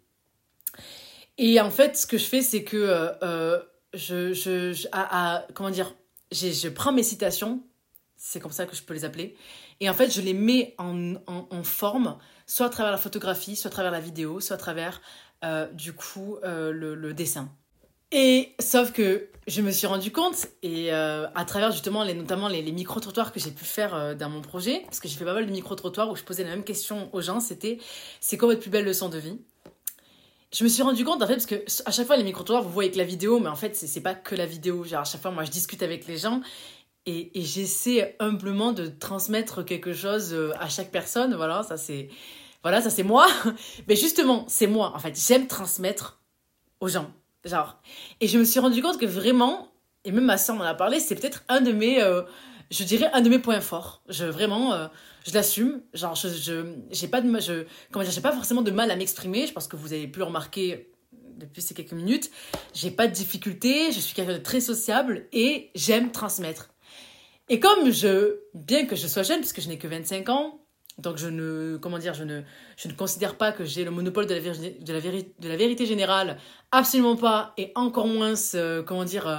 Et 1.37 1.59
en 1.59 1.71
fait, 1.71 1.97
ce 1.97 2.05
que 2.05 2.17
je 2.17 2.25
fais, 2.25 2.41
c'est 2.41 2.63
que 2.63 2.77
euh, 2.77 3.59
je... 3.93 4.33
je, 4.33 4.87
à, 4.91 5.47
comment 5.53 5.71
dire 5.71 5.95
Je 6.31 6.67
prends 6.69 6.91
mes 6.91 7.03
citations, 7.03 7.63
c'est 8.17 8.39
comme 8.39 8.51
ça 8.51 8.65
que 8.65 8.75
je 8.75 8.83
peux 8.83 8.93
les 8.93 9.05
appeler, 9.05 9.35
et 9.79 9.89
en 9.89 9.93
fait, 9.93 10.11
je 10.11 10.21
les 10.21 10.33
mets 10.33 10.75
en, 10.77 11.15
en 11.25 11.63
forme, 11.63 12.17
soit 12.45 12.67
à 12.67 12.69
travers 12.69 12.91
la 12.91 12.97
photographie, 12.97 13.55
soit 13.55 13.69
à 13.69 13.71
travers 13.71 13.91
la 13.91 13.99
vidéo, 13.99 14.39
soit 14.39 14.55
à 14.55 14.59
travers 14.59 15.01
euh, 15.43 15.67
du 15.73 15.91
coup 15.91 16.37
euh, 16.45 16.71
le, 16.71 17.13
dessin. 17.13 17.49
Et 18.13 18.53
sauf 18.59 18.93
que 18.93 19.27
je 19.45 19.61
me 19.61 19.71
suis 19.71 19.87
rendu 19.87 20.09
compte, 20.09 20.47
et 20.61 20.93
euh, 20.93 21.27
à 21.35 21.43
travers 21.43 21.71
justement 21.71 22.03
les, 22.03 22.13
notamment 22.13 22.47
les, 22.47 22.71
micro-trottoirs 22.71 23.33
que 23.33 23.41
j'ai 23.41 23.51
pu 23.51 23.65
faire 23.65 24.15
dans 24.15 24.29
mon 24.29 24.41
projet, 24.41 24.83
parce 24.85 25.01
que 25.01 25.09
j'ai 25.09 25.17
fait 25.17 25.25
pas 25.25 25.33
mal 25.33 25.45
de 25.45 25.51
micro-trottoirs 25.51 26.09
où 26.09 26.15
je 26.15 26.23
posais 26.23 26.43
la 26.43 26.51
même 26.51 26.63
question 26.63 27.09
aux 27.11 27.19
gens, 27.19 27.41
c'était 27.41 27.79
c'est 28.21 28.37
quoi 28.37 28.47
votre 28.47 28.61
plus 28.61 28.69
belle 28.69 28.85
leçon 28.85 29.09
de 29.09 29.17
vie? 29.17 29.37
Je 30.53 30.63
me 30.63 30.69
suis 30.69 30.83
rendu 30.83 31.03
compte 31.03 31.21
en 31.21 31.27
fait 31.27 31.33
parce 31.33 31.47
que 31.47 31.65
à 31.85 31.91
chaque 31.91 32.05
fois 32.07 32.15
les 32.15 32.23
micro-trottoirs 32.23 32.63
vous 32.63 32.69
voyez 32.69 32.89
avec 32.89 32.97
la 32.97 33.03
vidéo 33.03 33.39
mais 33.39 33.49
en 33.49 33.55
fait 33.55 33.75
c'est 33.75 34.01
pas 34.01 34.13
que 34.13 34.35
la 34.35 34.45
vidéo 34.45 34.83
genre 34.83 35.01
à 35.01 35.03
chaque 35.03 35.21
fois 35.21 35.31
moi 35.31 35.45
je 35.45 35.51
discute 35.51 35.81
avec 35.81 36.05
les 36.05 36.17
gens 36.17 36.41
et, 37.07 37.37
et 37.39 37.41
j'essaie 37.41 38.15
humblement 38.19 38.71
de 38.71 38.85
transmettre 38.85 39.65
quelque 39.65 39.93
chose 39.93 40.37
à 40.59 40.69
chaque 40.69 40.91
personne 40.91 41.33
voilà 41.33 41.63
ça 41.63 41.75
c'est 41.75 42.09
voilà, 42.63 42.81
ça 42.81 42.89
c'est 42.89 43.03
moi. 43.03 43.27
Mais 43.87 43.95
justement, 43.95 44.45
c'est 44.47 44.67
moi. 44.67 44.93
En 44.95 44.99
fait, 44.99 45.15
j'aime 45.15 45.47
transmettre 45.47 46.21
aux 46.79 46.87
gens. 46.87 47.11
Genre. 47.45 47.77
Et 48.21 48.27
je 48.27 48.39
me 48.39 48.45
suis 48.45 48.59
rendu 48.59 48.81
compte 48.81 48.97
que 48.97 49.05
vraiment, 49.05 49.73
et 50.05 50.11
même 50.11 50.25
ma 50.25 50.37
soeur 50.37 50.55
m'en 50.55 50.63
a 50.63 50.73
parlé, 50.73 50.99
c'est 50.99 51.15
peut-être 51.15 51.43
un 51.49 51.59
de 51.59 51.73
mes, 51.73 52.01
euh, 52.01 52.23
je 52.71 52.83
dirais, 52.85 53.09
un 53.13 53.21
de 53.21 53.29
mes 53.29 53.39
points 53.39 53.59
forts. 53.59 54.01
Je, 54.07 54.25
vraiment, 54.25 54.73
euh, 54.73 54.87
je 55.25 55.33
l'assume. 55.33 55.81
Genre, 55.93 56.15
je, 56.15 56.29
je, 56.29 56.73
j'ai 56.89 57.09
pas 57.09 57.19
de, 57.19 57.39
je, 57.39 57.65
comment 57.91 58.03
dire, 58.03 58.13
j'ai 58.13 58.21
pas 58.21 58.31
forcément 58.31 58.61
de 58.61 58.71
mal 58.71 58.89
à 58.91 58.95
m'exprimer. 58.95 59.45
Je 59.45 59.51
pense 59.51 59.67
que 59.67 59.75
vous 59.75 59.91
avez 59.91 60.07
pu 60.07 60.19
le 60.19 60.25
remarquer 60.25 60.89
depuis 61.35 61.61
ces 61.61 61.73
quelques 61.73 61.91
minutes. 61.91 62.31
J'ai 62.73 62.91
pas 62.91 63.07
de 63.07 63.13
difficulté. 63.13 63.91
Je 63.91 63.99
suis 63.99 64.15
quelqu'un 64.15 64.33
de 64.33 64.37
très 64.37 64.61
sociable 64.61 65.27
et 65.33 65.69
j'aime 65.75 66.11
transmettre. 66.11 66.69
Et 67.49 67.59
comme 67.59 67.91
je, 67.91 68.39
bien 68.53 68.85
que 68.85 68.95
je 68.95 69.05
sois 69.07 69.23
jeune, 69.23 69.39
puisque 69.39 69.59
je 69.59 69.67
n'ai 69.67 69.77
que 69.77 69.87
25 69.87 70.29
ans, 70.29 70.62
donc 70.99 71.17
je 71.17 71.27
ne, 71.27 71.77
comment 71.77 71.97
dire, 71.97 72.13
je 72.13 72.23
ne, 72.23 72.41
je 72.77 72.87
ne 72.87 72.93
considère 72.93 73.35
pas 73.35 73.51
que 73.51 73.65
j'ai 73.65 73.83
le 73.83 73.91
monopole 73.91 74.27
de 74.27 74.35
la, 74.35 74.41
la 74.41 75.01
de 75.01 75.49
la 75.49 75.55
vérité 75.55 75.85
générale, 75.85 76.37
absolument 76.71 77.15
pas, 77.15 77.53
et 77.57 77.71
encore 77.75 78.07
moins, 78.07 78.33
euh, 78.55 78.83
comment 78.83 79.03
dire, 79.03 79.27
euh, 79.27 79.37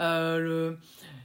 euh, 0.00 0.38
le, 0.38 0.78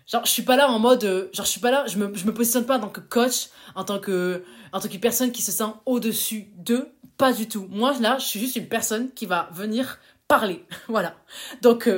genre 0.07 0.25
je 0.25 0.31
suis 0.31 0.43
pas 0.43 0.55
là 0.55 0.69
en 0.69 0.79
mode, 0.79 1.29
genre 1.33 1.45
je 1.45 1.51
suis 1.51 1.59
pas 1.59 1.71
là, 1.71 1.85
je 1.87 1.97
me, 1.97 2.13
je 2.15 2.25
me 2.25 2.33
positionne 2.33 2.65
pas 2.65 2.77
en 2.77 2.81
tant 2.81 2.89
que 2.89 3.01
coach, 3.01 3.49
en 3.75 3.83
tant 3.83 3.99
que, 3.99 4.43
en 4.71 4.79
tant 4.79 4.87
que 4.87 4.97
personne 4.97 5.31
qui 5.31 5.41
se 5.41 5.51
sent 5.51 5.71
au-dessus 5.85 6.47
d'eux, 6.55 6.87
pas 7.17 7.33
du 7.33 7.47
tout. 7.47 7.67
Moi 7.69 7.93
là, 7.99 8.17
je 8.17 8.25
suis 8.25 8.39
juste 8.39 8.55
une 8.55 8.67
personne 8.67 9.11
qui 9.11 9.25
va 9.25 9.49
venir 9.51 9.99
parler, 10.27 10.65
voilà. 10.87 11.15
Donc 11.61 11.89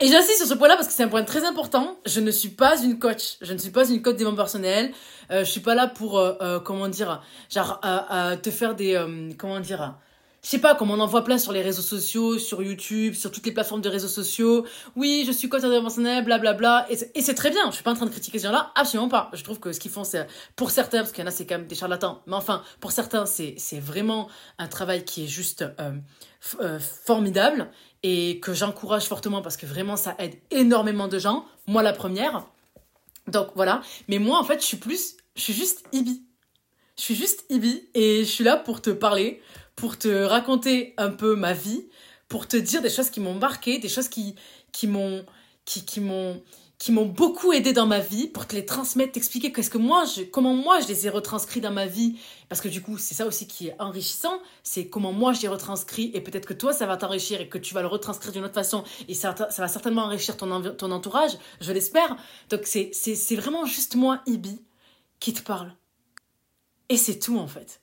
et 0.00 0.08
j'insiste 0.08 0.38
sur 0.38 0.46
ce 0.46 0.54
point-là 0.54 0.76
parce 0.76 0.88
que 0.88 0.94
c'est 0.94 1.02
un 1.02 1.08
point 1.08 1.24
très 1.24 1.44
important. 1.44 1.98
Je 2.06 2.20
ne 2.20 2.30
suis 2.30 2.48
pas 2.48 2.80
une 2.82 2.98
coach. 2.98 3.36
Je 3.42 3.52
ne 3.52 3.58
suis 3.58 3.70
pas 3.70 3.88
une 3.88 4.00
coach 4.02 4.16
développement 4.16 4.42
personnel. 4.42 4.92
Euh, 5.30 5.40
je 5.40 5.50
suis 5.50 5.60
pas 5.60 5.74
là 5.74 5.86
pour, 5.86 6.18
euh, 6.18 6.34
euh, 6.40 6.58
comment 6.60 6.88
dire, 6.88 7.22
genre, 7.50 7.80
euh, 7.84 8.36
te 8.36 8.50
faire 8.50 8.74
des, 8.74 8.94
euh, 8.94 9.30
comment 9.36 9.60
dire, 9.60 9.94
je 10.42 10.48
sais 10.48 10.58
pas, 10.58 10.74
comme 10.74 10.90
on 10.90 10.98
en 11.00 11.06
voit 11.06 11.22
plein 11.22 11.36
sur 11.36 11.52
les 11.52 11.60
réseaux 11.60 11.82
sociaux, 11.82 12.38
sur 12.38 12.62
YouTube, 12.62 13.12
sur 13.12 13.30
toutes 13.30 13.44
les 13.44 13.52
plateformes 13.52 13.82
de 13.82 13.90
réseaux 13.90 14.08
sociaux. 14.08 14.64
Oui, 14.96 15.24
je 15.26 15.32
suis 15.32 15.50
coach 15.50 15.60
blablabla. 15.60 16.86
Et 16.88 17.20
c'est 17.20 17.34
très 17.34 17.50
bien. 17.50 17.66
Je 17.66 17.74
suis 17.74 17.84
pas 17.84 17.90
en 17.90 17.94
train 17.94 18.06
de 18.06 18.10
critiquer 18.10 18.38
ces 18.38 18.46
gens-là. 18.46 18.72
Absolument 18.74 19.10
pas. 19.10 19.30
Je 19.34 19.44
trouve 19.44 19.60
que 19.60 19.70
ce 19.72 19.78
qu'ils 19.78 19.90
font, 19.90 20.02
c'est, 20.02 20.26
pour 20.56 20.70
certains, 20.70 21.00
parce 21.00 21.12
qu'il 21.12 21.22
y 21.22 21.26
en 21.26 21.28
a, 21.28 21.30
c'est 21.30 21.44
quand 21.44 21.58
même 21.58 21.66
des 21.66 21.74
charlatans. 21.74 22.22
Mais 22.26 22.36
enfin, 22.36 22.62
pour 22.80 22.90
certains, 22.90 23.26
c'est, 23.26 23.54
c'est 23.58 23.80
vraiment 23.80 24.28
un 24.58 24.66
travail 24.66 25.04
qui 25.04 25.24
est 25.24 25.28
juste, 25.28 25.62
formidable 26.40 27.70
et 28.02 28.40
que 28.40 28.54
j'encourage 28.54 29.04
fortement 29.04 29.42
parce 29.42 29.56
que 29.56 29.66
vraiment 29.66 29.96
ça 29.96 30.14
aide 30.18 30.38
énormément 30.50 31.08
de 31.08 31.18
gens, 31.18 31.44
moi 31.66 31.82
la 31.82 31.92
première. 31.92 32.46
Donc 33.26 33.48
voilà, 33.54 33.82
mais 34.08 34.18
moi 34.18 34.38
en 34.38 34.44
fait 34.44 34.60
je 34.60 34.66
suis 34.66 34.78
plus, 34.78 35.16
je 35.36 35.42
suis 35.42 35.52
juste 35.52 35.84
Ibi. 35.92 36.24
Je 36.96 37.02
suis 37.02 37.14
juste 37.14 37.44
Ibi 37.50 37.88
et 37.94 38.24
je 38.24 38.30
suis 38.30 38.44
là 38.44 38.56
pour 38.56 38.80
te 38.82 38.90
parler, 38.90 39.42
pour 39.76 39.98
te 39.98 40.08
raconter 40.08 40.94
un 40.96 41.10
peu 41.10 41.36
ma 41.36 41.52
vie, 41.52 41.88
pour 42.28 42.48
te 42.48 42.56
dire 42.56 42.82
des 42.82 42.90
choses 42.90 43.10
qui 43.10 43.20
m'ont 43.20 43.34
marqué, 43.34 43.78
des 43.78 43.88
choses 43.88 44.08
qui, 44.08 44.34
qui 44.72 44.86
m'ont 44.86 45.24
qui 45.64 46.00
m'ont 46.00 46.42
qui 46.80 46.92
m'ont 46.92 47.04
beaucoup 47.04 47.52
aidé 47.52 47.74
dans 47.74 47.86
ma 47.86 48.00
vie 48.00 48.26
pour 48.26 48.46
te 48.46 48.56
les 48.56 48.64
transmettre, 48.64 49.12
t'expliquer 49.12 49.52
qu'est-ce 49.52 49.68
que 49.68 49.76
moi, 49.76 50.06
je, 50.06 50.22
comment 50.22 50.54
moi 50.54 50.80
je 50.80 50.88
les 50.88 51.06
ai 51.06 51.10
retranscrits 51.10 51.60
dans 51.60 51.70
ma 51.70 51.84
vie. 51.84 52.18
Parce 52.48 52.62
que 52.62 52.68
du 52.68 52.80
coup, 52.80 52.96
c'est 52.96 53.14
ça 53.14 53.26
aussi 53.26 53.46
qui 53.46 53.68
est 53.68 53.76
enrichissant, 53.78 54.40
c'est 54.62 54.88
comment 54.88 55.12
moi 55.12 55.34
je 55.34 55.42
les 55.42 55.48
retranscris 55.48 56.10
et 56.14 56.22
peut-être 56.22 56.46
que 56.46 56.54
toi 56.54 56.72
ça 56.72 56.86
va 56.86 56.96
t'enrichir 56.96 57.38
et 57.38 57.50
que 57.50 57.58
tu 57.58 57.74
vas 57.74 57.82
le 57.82 57.86
retranscrire 57.86 58.32
d'une 58.32 58.44
autre 58.44 58.54
façon 58.54 58.82
et 59.08 59.14
ça, 59.14 59.32
va 59.34 59.68
certainement 59.68 60.04
enrichir 60.04 60.38
ton, 60.38 60.62
ton 60.72 60.90
entourage, 60.90 61.32
je 61.60 61.70
l'espère. 61.70 62.16
Donc 62.48 62.62
c'est, 62.64 62.88
c'est, 62.94 63.14
c'est 63.14 63.36
vraiment 63.36 63.66
juste 63.66 63.94
moi, 63.94 64.22
Ibi, 64.24 64.62
qui 65.20 65.34
te 65.34 65.42
parle. 65.42 65.76
Et 66.88 66.96
c'est 66.96 67.18
tout 67.18 67.38
en 67.38 67.46
fait. 67.46 67.82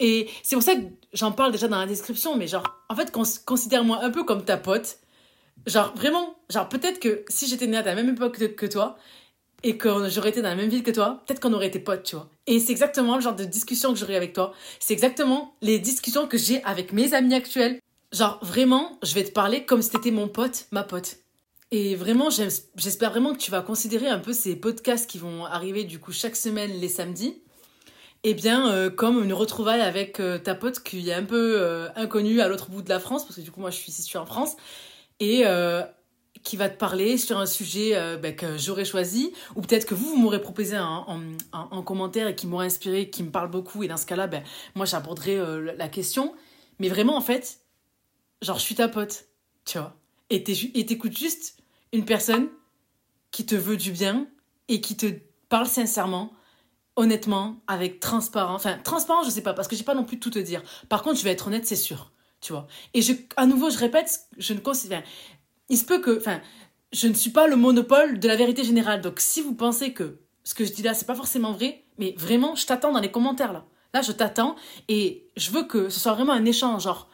Et 0.00 0.30
c'est 0.42 0.56
pour 0.56 0.62
ça 0.62 0.74
que 0.74 0.80
j'en 1.12 1.32
parle 1.32 1.52
déjà 1.52 1.68
dans 1.68 1.78
la 1.78 1.86
description, 1.86 2.34
mais 2.34 2.46
genre, 2.46 2.64
en 2.88 2.96
fait, 2.96 3.12
considère-moi 3.44 4.02
un 4.02 4.10
peu 4.10 4.24
comme 4.24 4.42
ta 4.42 4.56
pote 4.56 4.98
Genre, 5.66 5.94
vraiment, 5.94 6.36
genre, 6.50 6.68
peut-être 6.68 6.98
que 6.98 7.24
si 7.28 7.46
j'étais 7.46 7.66
née 7.66 7.76
à 7.76 7.82
la 7.82 7.94
même 7.94 8.10
époque 8.10 8.38
que, 8.54 8.66
toi, 8.66 8.96
et 9.62 9.76
que 9.76 10.08
j'aurais 10.08 10.30
été 10.30 10.42
dans 10.42 10.48
la 10.48 10.56
même 10.56 10.68
ville 10.68 10.82
que 10.82 10.90
toi, 10.90 11.22
peut-être 11.26 11.40
qu'on 11.40 11.52
aurait 11.52 11.68
été 11.68 11.78
potes, 11.78 12.02
tu 12.02 12.16
vois. 12.16 12.28
Et 12.46 12.58
c'est 12.58 12.72
exactement 12.72 13.16
le 13.16 13.22
genre 13.22 13.36
de 13.36 13.44
discussion 13.44 13.92
que 13.92 13.98
j'aurais 13.98 14.16
avec 14.16 14.32
toi. 14.32 14.52
C'est 14.80 14.92
exactement 14.92 15.54
les 15.62 15.78
discussions 15.78 16.26
que 16.26 16.36
j'ai 16.36 16.62
avec 16.64 16.92
mes 16.92 17.14
amis 17.14 17.34
actuels. 17.34 17.78
Genre, 18.12 18.38
vraiment, 18.42 18.98
je 19.02 19.14
vais 19.14 19.24
te 19.24 19.30
parler 19.30 19.64
comme 19.64 19.82
si 19.82 19.90
t'étais 19.90 20.10
mon 20.10 20.28
pote, 20.28 20.66
ma 20.72 20.82
pote. 20.82 21.18
Et 21.70 21.96
vraiment, 21.96 22.28
j'espère 22.28 23.10
vraiment 23.10 23.32
que 23.32 23.38
tu 23.38 23.50
vas 23.50 23.62
considérer 23.62 24.08
un 24.08 24.18
peu 24.18 24.34
ces 24.34 24.56
podcasts 24.56 25.08
qui 25.08 25.16
vont 25.16 25.46
arriver 25.46 25.84
du 25.84 25.98
coup 25.98 26.12
chaque 26.12 26.36
semaine 26.36 26.70
les 26.70 26.88
samedis. 26.88 27.40
Eh 28.24 28.34
bien, 28.34 28.70
euh, 28.70 28.90
comme 28.90 29.24
une 29.24 29.32
retrouvaille 29.32 29.80
avec 29.80 30.20
euh, 30.20 30.38
ta 30.38 30.54
pote 30.54 30.80
qui 30.80 31.08
est 31.08 31.14
un 31.14 31.24
peu 31.24 31.56
euh, 31.58 31.88
inconnue 31.96 32.40
à 32.40 32.46
l'autre 32.46 32.70
bout 32.70 32.82
de 32.82 32.88
la 32.88 33.00
France, 33.00 33.24
parce 33.24 33.36
que 33.36 33.40
du 33.40 33.50
coup, 33.50 33.60
moi, 33.60 33.70
je 33.70 33.78
suis 33.78 33.90
située 33.90 34.18
en 34.18 34.26
France, 34.26 34.56
et 35.22 35.44
qui 36.42 36.56
va 36.56 36.68
te 36.68 36.76
parler 36.76 37.18
sur 37.18 37.38
un 37.38 37.46
sujet 37.46 38.18
ben, 38.20 38.34
que 38.34 38.58
j'aurais 38.58 38.84
choisi, 38.84 39.32
ou 39.54 39.60
peut-être 39.60 39.86
que 39.86 39.94
vous, 39.94 40.10
vous 40.10 40.16
m'aurez 40.16 40.40
proposé 40.40 40.76
en, 40.78 41.20
en, 41.52 41.82
commentaire 41.82 42.26
et 42.26 42.34
qui 42.34 42.48
m'aurait 42.48 42.66
inspiré, 42.66 43.08
qui 43.10 43.22
me 43.22 43.30
parle 43.30 43.48
beaucoup, 43.48 43.84
et 43.84 43.88
dans 43.88 43.96
ce 43.96 44.06
cas-là, 44.06 44.26
ben, 44.26 44.42
moi, 44.74 44.84
j'aborderai 44.84 45.38
la 45.76 45.88
question. 45.88 46.34
Mais 46.80 46.88
vraiment, 46.88 47.16
en 47.16 47.20
fait, 47.20 47.60
genre, 48.42 48.58
je 48.58 48.64
suis 48.64 48.74
ta 48.74 48.88
pote, 48.88 49.26
tu 49.64 49.78
vois. 49.78 49.94
Et 50.30 50.42
t'écoutes 50.42 51.16
juste 51.16 51.56
une 51.92 52.04
personne 52.04 52.48
qui 53.30 53.44
te 53.44 53.54
veut 53.54 53.76
du 53.76 53.90
bien 53.90 54.28
et 54.68 54.80
qui 54.80 54.96
te 54.96 55.06
parle 55.48 55.66
sincèrement, 55.66 56.32
honnêtement, 56.96 57.56
avec 57.66 58.00
transparent. 58.00 58.54
Enfin, 58.54 58.78
transparent, 58.84 59.24
je 59.24 59.30
sais 59.30 59.42
pas, 59.42 59.54
parce 59.54 59.68
que 59.68 59.76
j'ai 59.76 59.84
pas 59.84 59.94
non 59.94 60.04
plus 60.04 60.20
tout 60.20 60.30
te 60.30 60.38
dire. 60.38 60.62
Par 60.88 61.02
contre, 61.02 61.18
je 61.18 61.24
vais 61.24 61.30
être 61.30 61.48
honnête, 61.48 61.66
c'est 61.66 61.76
sûr. 61.76 62.11
Tu 62.42 62.52
vois. 62.52 62.66
Et 62.92 63.00
je, 63.00 63.14
à 63.36 63.46
nouveau, 63.46 63.70
je 63.70 63.78
répète, 63.78 64.26
je 64.36 64.52
ne 64.52 64.58
considère. 64.58 65.02
Il 65.70 65.78
se 65.78 65.84
peut 65.84 66.00
que. 66.00 66.18
Enfin, 66.18 66.40
je 66.92 67.08
ne 67.08 67.14
suis 67.14 67.30
pas 67.30 67.46
le 67.46 67.56
monopole 67.56 68.18
de 68.18 68.28
la 68.28 68.36
vérité 68.36 68.64
générale. 68.64 69.00
Donc, 69.00 69.20
si 69.20 69.40
vous 69.40 69.54
pensez 69.54 69.94
que 69.94 70.18
ce 70.44 70.54
que 70.54 70.64
je 70.64 70.72
dis 70.72 70.82
là, 70.82 70.92
c'est 70.92 71.06
pas 71.06 71.14
forcément 71.14 71.52
vrai, 71.52 71.84
mais 71.98 72.14
vraiment, 72.18 72.54
je 72.54 72.66
t'attends 72.66 72.92
dans 72.92 73.00
les 73.00 73.10
commentaires 73.10 73.52
là. 73.52 73.64
Là, 73.94 74.02
je 74.02 74.12
t'attends 74.12 74.56
et 74.88 75.30
je 75.36 75.50
veux 75.50 75.64
que 75.64 75.88
ce 75.88 76.00
soit 76.00 76.14
vraiment 76.14 76.32
un 76.32 76.44
échange. 76.44 76.82
Genre, 76.82 77.08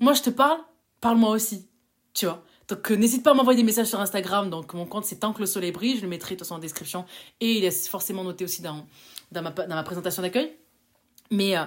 moi, 0.00 0.12
je 0.12 0.22
te 0.22 0.30
parle, 0.30 0.58
parle-moi 1.00 1.30
aussi. 1.30 1.68
Tu 2.12 2.26
vois. 2.26 2.44
Donc 2.68 2.90
euh, 2.90 2.96
n'hésite 2.96 3.22
pas 3.22 3.32
à 3.32 3.34
m'envoyer 3.34 3.56
des 3.56 3.64
messages 3.64 3.88
sur 3.88 4.00
Instagram. 4.00 4.50
Donc 4.50 4.72
mon 4.74 4.86
compte 4.86 5.04
c'est 5.04 5.16
Tant 5.16 5.32
que 5.32 5.40
le 5.40 5.46
soleil 5.46 5.72
brille. 5.72 5.96
Je 5.96 6.02
le 6.02 6.08
mettrai 6.08 6.34
de 6.34 6.38
toute 6.38 6.46
façon 6.46 6.56
en 6.56 6.58
description. 6.58 7.04
Et 7.40 7.58
il 7.58 7.64
est 7.64 7.88
forcément 7.88 8.24
noté 8.24 8.44
aussi 8.44 8.62
dans, 8.62 8.86
dans, 9.32 9.42
ma, 9.42 9.50
dans 9.50 9.74
ma 9.74 9.82
présentation 9.82 10.22
d'accueil. 10.22 10.56
Mais 11.30 11.56
euh, 11.56 11.64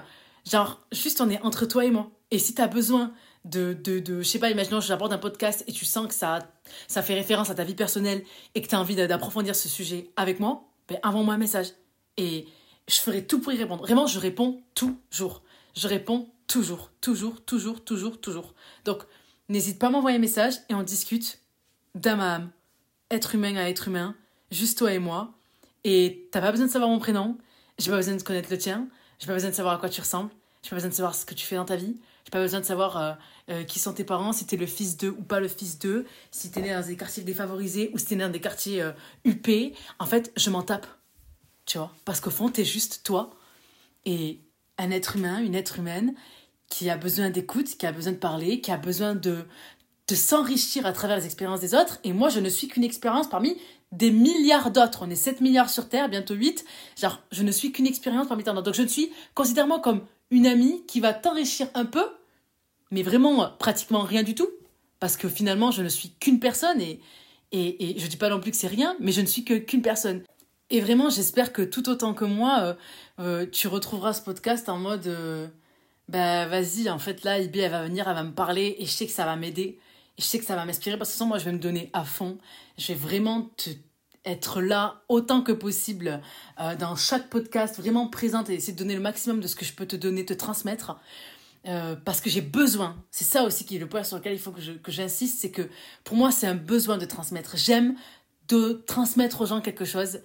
genre, 0.50 0.82
juste 0.92 1.22
on 1.22 1.30
est 1.30 1.42
entre 1.42 1.66
toi 1.66 1.86
et 1.86 1.92
moi. 1.92 2.12
Et 2.32 2.40
si 2.40 2.54
tu 2.54 2.62
as 2.62 2.68
besoin 2.68 3.14
de, 3.46 3.74
de, 3.74 4.00
de, 4.00 4.22
je 4.22 4.28
sais 4.28 4.40
pas, 4.40 4.50
imaginons 4.50 4.82
j'aborde 4.82 5.14
un 5.14 5.18
podcast 5.18 5.64
et 5.68 5.72
tu 5.72 5.86
sens 5.86 6.08
que 6.08 6.14
ça, 6.14 6.40
ça 6.88 7.02
fait 7.02 7.14
référence 7.14 7.50
à 7.50 7.56
ta 7.56 7.64
vie 7.64 7.76
personnelle 7.76 8.24
et 8.56 8.62
que 8.62 8.68
tu 8.68 8.76
as 8.76 8.80
envie 8.80 8.96
d'approfondir 8.96 9.56
ce 9.56 9.70
sujet 9.70 10.10
avec 10.16 10.40
moi, 10.40 10.66
ben 10.88 11.00
envoie-moi 11.04 11.36
un 11.36 11.38
message. 11.38 11.68
Et 12.18 12.48
je 12.88 12.96
ferai 12.96 13.26
tout 13.26 13.40
pour 13.40 13.54
y 13.54 13.58
répondre. 13.58 13.84
Vraiment, 13.84 14.08
je 14.08 14.20
réponds 14.20 14.62
toujours. 14.76 15.44
Je 15.76 15.88
réponds 15.88 16.30
toujours, 16.48 16.92
toujours, 17.02 17.42
toujours, 17.42 17.84
toujours, 17.84 18.20
toujours. 18.20 18.54
Donc, 18.84 19.04
N'hésite 19.50 19.80
pas 19.80 19.88
à 19.88 19.90
m'envoyer 19.90 20.18
un 20.18 20.22
message 20.22 20.56
et 20.68 20.74
on 20.74 20.84
discute 20.84 21.40
d'âme 21.96 22.20
à 22.20 22.36
âme, 22.36 22.52
être 23.12 23.34
humain 23.34 23.56
à 23.56 23.70
être 23.70 23.88
humain, 23.88 24.14
juste 24.52 24.78
toi 24.78 24.92
et 24.92 25.00
moi. 25.00 25.32
Et 25.86 26.28
t'as 26.32 26.42
pas 26.42 26.52
besoin 26.52 26.68
de 26.68 26.72
savoir 26.72 26.90
mon 26.90 27.00
prénom, 27.00 27.38
j'ai 27.80 27.90
pas 27.90 27.96
besoin 27.96 28.16
de 28.16 28.24
connaître 28.24 28.52
le 28.52 28.58
tien, 28.58 28.90
j'ai 29.20 29.28
pas 29.28 29.34
besoin 29.34 29.50
de 29.50 29.56
savoir 29.56 29.76
à 29.76 29.78
quoi 29.78 29.88
tu 29.88 30.02
ressembles, 30.02 30.32
j'ai 30.64 30.70
pas 30.70 30.76
besoin 30.76 30.90
de 30.90 30.96
savoir 30.96 31.16
ce 31.16 31.26
que 31.26 31.34
tu 31.34 31.46
fais 31.46 31.56
dans 31.56 31.64
ta 31.64 31.78
vie, 31.78 31.96
j'ai 32.28 32.32
pas 32.32 32.42
besoin 32.42 32.60
de 32.60 32.66
savoir 32.66 32.98
euh, 32.98 33.14
euh, 33.50 33.64
qui 33.64 33.80
sont 33.80 33.94
tes 33.94 34.04
parents, 34.04 34.34
si 34.34 34.46
t'es 34.46 34.58
le 34.58 34.66
fils 34.66 34.98
d'eux 34.98 35.16
ou 35.18 35.24
pas 35.24 35.40
le 35.40 35.48
fils 35.48 35.80
d'eux, 35.80 36.06
si 36.30 36.52
t'es 36.52 36.62
né 36.62 36.74
dans 36.74 36.86
des 36.86 36.98
quartiers 36.98 37.24
défavorisés 37.24 37.90
ou 37.94 37.98
si 37.98 38.06
t'es 38.06 38.16
né 38.18 38.26
dans 38.26 38.30
des 38.30 38.42
quartiers 38.42 38.82
euh, 38.82 38.92
huppés. 39.24 39.74
En 39.98 40.06
fait, 40.06 40.34
je 40.36 40.50
m'en 40.50 40.62
tape, 40.62 40.86
tu 41.66 41.78
vois, 41.78 41.90
parce 42.04 42.20
qu'au 42.20 42.30
fond, 42.30 42.50
t'es 42.50 42.66
juste 42.66 43.00
toi 43.06 43.34
et 44.04 44.42
un 44.78 44.92
être 44.92 45.16
humain, 45.16 45.40
une 45.40 45.56
être 45.56 45.80
humaine 45.80 46.16
qui 46.68 46.90
a 46.90 46.98
besoin 46.98 47.30
d'écoute, 47.30 47.78
qui 47.78 47.86
a 47.86 47.94
besoin 47.94 48.12
de 48.12 48.18
parler, 48.18 48.60
qui 48.60 48.72
a 48.72 48.78
besoin 48.78 49.16
de, 49.16 49.46
de 50.10 50.16
s'enrichir 50.16 50.86
à 50.86 50.92
travers 50.92 51.16
les 51.16 51.26
expériences 51.26 51.62
des 51.62 51.76
autres. 51.76 52.00
Et 52.04 52.12
moi, 52.12 52.28
je 52.28 52.42
ne 52.42 52.50
suis 52.50 52.68
qu'une 52.68 52.84
expérience 52.84 53.30
parmi 53.30 53.56
des 53.94 54.12
milliards 54.12 54.72
d'autres. 54.72 55.06
On 55.08 55.10
est 55.10 55.16
7 55.16 55.40
milliards 55.40 55.70
sur 55.70 55.88
Terre, 55.88 56.10
bientôt 56.10 56.34
8. 56.34 56.66
Genre, 56.98 57.22
je 57.32 57.44
ne 57.44 57.54
suis 57.54 57.72
qu'une 57.72 57.88
expérience 57.88 58.28
parmi 58.28 58.44
tant 58.44 58.54
d'autres. 58.54 58.66
Donc, 58.66 58.76
je 58.76 58.82
ne 58.82 58.88
suis, 58.88 59.14
considère-moi 59.34 59.80
comme 59.80 60.02
une 60.32 60.48
amie 60.48 60.86
qui 60.88 61.00
va 61.00 61.14
t'enrichir 61.14 61.68
un 61.74 61.86
peu, 61.86 62.06
mais 62.92 63.04
vraiment 63.04 63.50
pratiquement 63.60 64.02
rien 64.02 64.24
du 64.24 64.36
tout. 64.36 64.50
Parce 65.00 65.18
que 65.18 65.30
finalement, 65.30 65.72
je 65.72 65.84
ne 65.84 65.90
suis 65.90 66.10
qu'une 66.20 66.40
personne 66.40 66.82
et, 66.82 67.00
et, 67.52 67.98
et 67.98 68.00
je 68.00 68.08
dis 68.08 68.18
pas 68.18 68.30
non 68.30 68.40
plus 68.40 68.52
que 68.52 68.58
c'est 68.58 68.68
rien, 68.68 68.96
mais 69.00 69.12
je 69.12 69.22
ne 69.22 69.28
suis 69.28 69.44
que 69.44 69.54
qu'une 69.54 69.82
personne. 69.82 70.24
Et 70.70 70.82
vraiment, 70.82 71.10
j'espère 71.10 71.54
que 71.54 71.62
tout 71.62 71.88
autant 71.90 72.14
que 72.14 72.26
moi, 72.26 72.60
euh, 72.62 72.74
euh, 73.20 73.46
tu 73.50 73.68
retrouveras 73.68 74.14
ce 74.14 74.22
podcast 74.22 74.70
en 74.70 74.78
mode... 74.78 75.08
Euh, 75.08 75.48
ben 76.10 76.48
vas-y, 76.48 76.90
en 76.90 77.00
fait 77.00 77.24
là, 77.24 77.38
Ibi, 77.40 77.60
elle 77.60 77.72
va 77.72 77.84
venir, 77.84 78.08
elle 78.08 78.16
va 78.16 78.24
me 78.24 78.32
parler 78.32 78.78
et 78.80 78.86
je 78.86 78.92
sais 78.92 79.06
que 79.06 79.12
ça 79.12 79.26
va 79.26 79.36
m'aider. 79.36 79.78
Et 80.18 80.22
je 80.22 80.24
sais 80.24 80.40
que 80.40 80.46
ça 80.46 80.56
va 80.56 80.64
m'inspirer 80.64 80.98
parce 80.98 81.10
que 81.10 81.18
sinon, 81.18 81.28
moi, 81.28 81.38
je 81.38 81.46
vais 81.46 81.52
me 81.52 81.60
donner 81.60 81.90
à 81.94 82.06
fond. 82.06 82.38
Je 82.78 82.88
vais 82.88 82.94
vraiment 82.94 83.50
te, 83.58 83.70
être 84.28 84.62
là 84.62 85.02
autant 85.08 85.42
que 85.42 85.52
possible 85.52 86.22
euh, 86.60 86.76
dans 86.76 86.96
chaque 86.96 87.30
podcast, 87.30 87.78
vraiment 87.78 88.08
présente 88.08 88.50
et 88.50 88.54
essayer 88.54 88.74
de 88.74 88.78
donner 88.78 88.96
le 88.96 89.02
maximum 89.02 89.40
de 89.40 89.48
ce 89.48 89.56
que 89.56 89.66
je 89.66 89.74
peux 89.74 89.86
te 89.86 89.96
donner, 89.96 90.26
te 90.26 90.34
transmettre. 90.34 91.00
Euh, 91.66 91.96
parce 91.96 92.22
que 92.22 92.30
j'ai 92.30 92.42
besoin. 92.42 92.96
C'est 93.12 93.26
ça 93.26 93.44
aussi 93.44 93.66
qui 93.66 93.76
est 93.76 93.80
le 93.80 93.90
point 93.90 94.04
sur 94.04 94.18
lequel 94.18 94.34
il 94.34 94.40
faut 94.40 94.52
que 94.52 94.92
j'insiste, 94.92 95.40
c'est 95.42 95.52
que 95.52 95.64
pour 96.04 96.16
moi, 96.16 96.32
c'est 96.32 96.48
un 96.48 96.56
besoin 96.56 96.98
de 96.98 97.06
transmettre. 97.06 97.58
J'aime 97.58 97.96
de 98.48 98.84
transmettre 98.86 99.42
aux 99.42 99.46
gens 99.46 99.60
quelque 99.60 99.84
chose. 99.84 100.20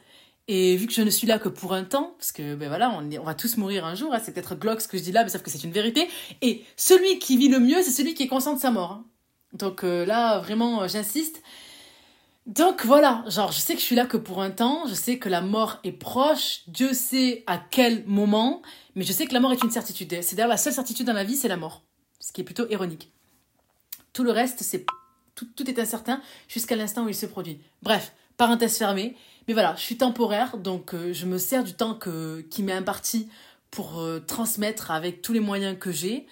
Et 0.49 0.77
vu 0.77 0.87
que 0.87 0.93
je 0.93 1.03
ne 1.03 1.11
suis 1.11 1.27
là 1.27 1.39
que 1.39 1.49
pour 1.49 1.73
un 1.73 1.85
temps, 1.85 2.15
parce 2.19 2.33
que 2.33 2.55
ben 2.55 2.69
voilà, 2.69 2.91
on, 2.91 3.25
va 3.25 3.35
tous 3.35 3.57
mourir 3.57 3.85
un 3.85 3.95
jour, 3.95 4.13
hein, 4.13 4.21
c'est 4.23 4.33
peut-être 4.33 4.57
Glock 4.57 4.81
ce 4.81 4.89
que 4.89 4.99
je 4.99 5.03
dis 5.03 5.13
là, 5.13 5.23
mais 5.23 5.31
sauf 5.31 5.43
que 5.43 5.51
c'est 5.51 5.63
une 5.65 5.73
vérité. 5.73 6.09
Et 6.43 6.65
celui 6.77 7.19
qui 7.19 7.37
vit 7.37 7.49
le 7.49 7.61
mieux, 7.61 7.83
c'est 7.83 7.91
celui 7.91 8.15
qui 8.15 8.25
est 8.25 8.29
conscient 8.29 8.55
de 8.55 8.61
sa 8.61 8.71
mort. 8.71 9.03
Donc 9.53 9.85
euh, 9.85 10.05
là, 10.05 10.41
vraiment, 10.41 10.87
j'insiste. 10.89 11.43
Donc 12.47 12.85
voilà, 12.85 13.25
genre 13.29 13.53
je 13.53 13.61
sais 13.61 13.75
que 13.75 13.81
je 13.81 13.85
suis 13.85 13.95
là 13.95 14.05
que 14.05 14.17
pour 14.17 14.43
un 14.43 14.51
temps, 14.51 14.87
je 14.89 14.95
sais 14.95 15.19
que 15.19 15.29
la 15.29 15.41
mort 15.41 15.79
est 15.85 15.93
proche, 15.93 16.63
Dieu 16.67 16.93
sait 16.93 17.45
à 17.47 17.59
quel 17.59 18.05
moment, 18.07 18.63
mais 18.97 19.05
je 19.05 19.13
sais 19.13 19.27
que 19.27 19.33
la 19.33 19.39
mort 19.39 19.53
est 19.53 19.63
une 19.63 19.71
certitude. 19.71 20.23
C'est 20.23 20.35
d'ailleurs 20.35 20.49
la 20.49 20.57
seule 20.57 20.73
certitude 20.73 21.07
dans 21.07 21.13
la 21.13 21.23
vie, 21.23 21.37
c'est 21.37 21.49
la 21.49 21.57
mort. 21.57 21.83
Ce 22.19 22.33
qui 22.33 22.41
est 22.41 22.45
plutôt 22.45 22.69
ironique. 22.69 23.13
Tout 24.13 24.25
le 24.25 24.33
reste, 24.33 24.63
c'est 24.63 24.85
tout, 25.35 25.71
est 25.71 25.79
incertain 25.79 26.21
jusqu'à 26.49 26.77
l'instant 26.77 27.05
où 27.05 27.09
il 27.09 27.15
se 27.15 27.27
produit. 27.27 27.61
Bref, 27.83 28.13
parenthèse 28.37 28.77
fermée. 28.77 29.17
Mais 29.49 29.55
voilà, 29.55 29.75
je 29.77 29.83
suis 29.83 29.97
temporaire, 29.97 30.57
donc 30.57 30.95
euh, 30.95 31.13
je 31.13 31.27
me 31.27 31.39
sers 31.39 31.65
du 31.65 31.75
temps 31.75 31.95
que, 31.95 32.43
qui 32.43 32.63
m'est 32.63 32.73
imparti 32.73 33.29
pour 33.71 34.01
euh, 34.01 34.21
transmettre 34.21 34.91
avec 34.91 35.23
tous 35.23 35.33
les 35.33 35.41
moyens 35.41 35.77
que 35.79 35.91
j'ai. 35.91 36.27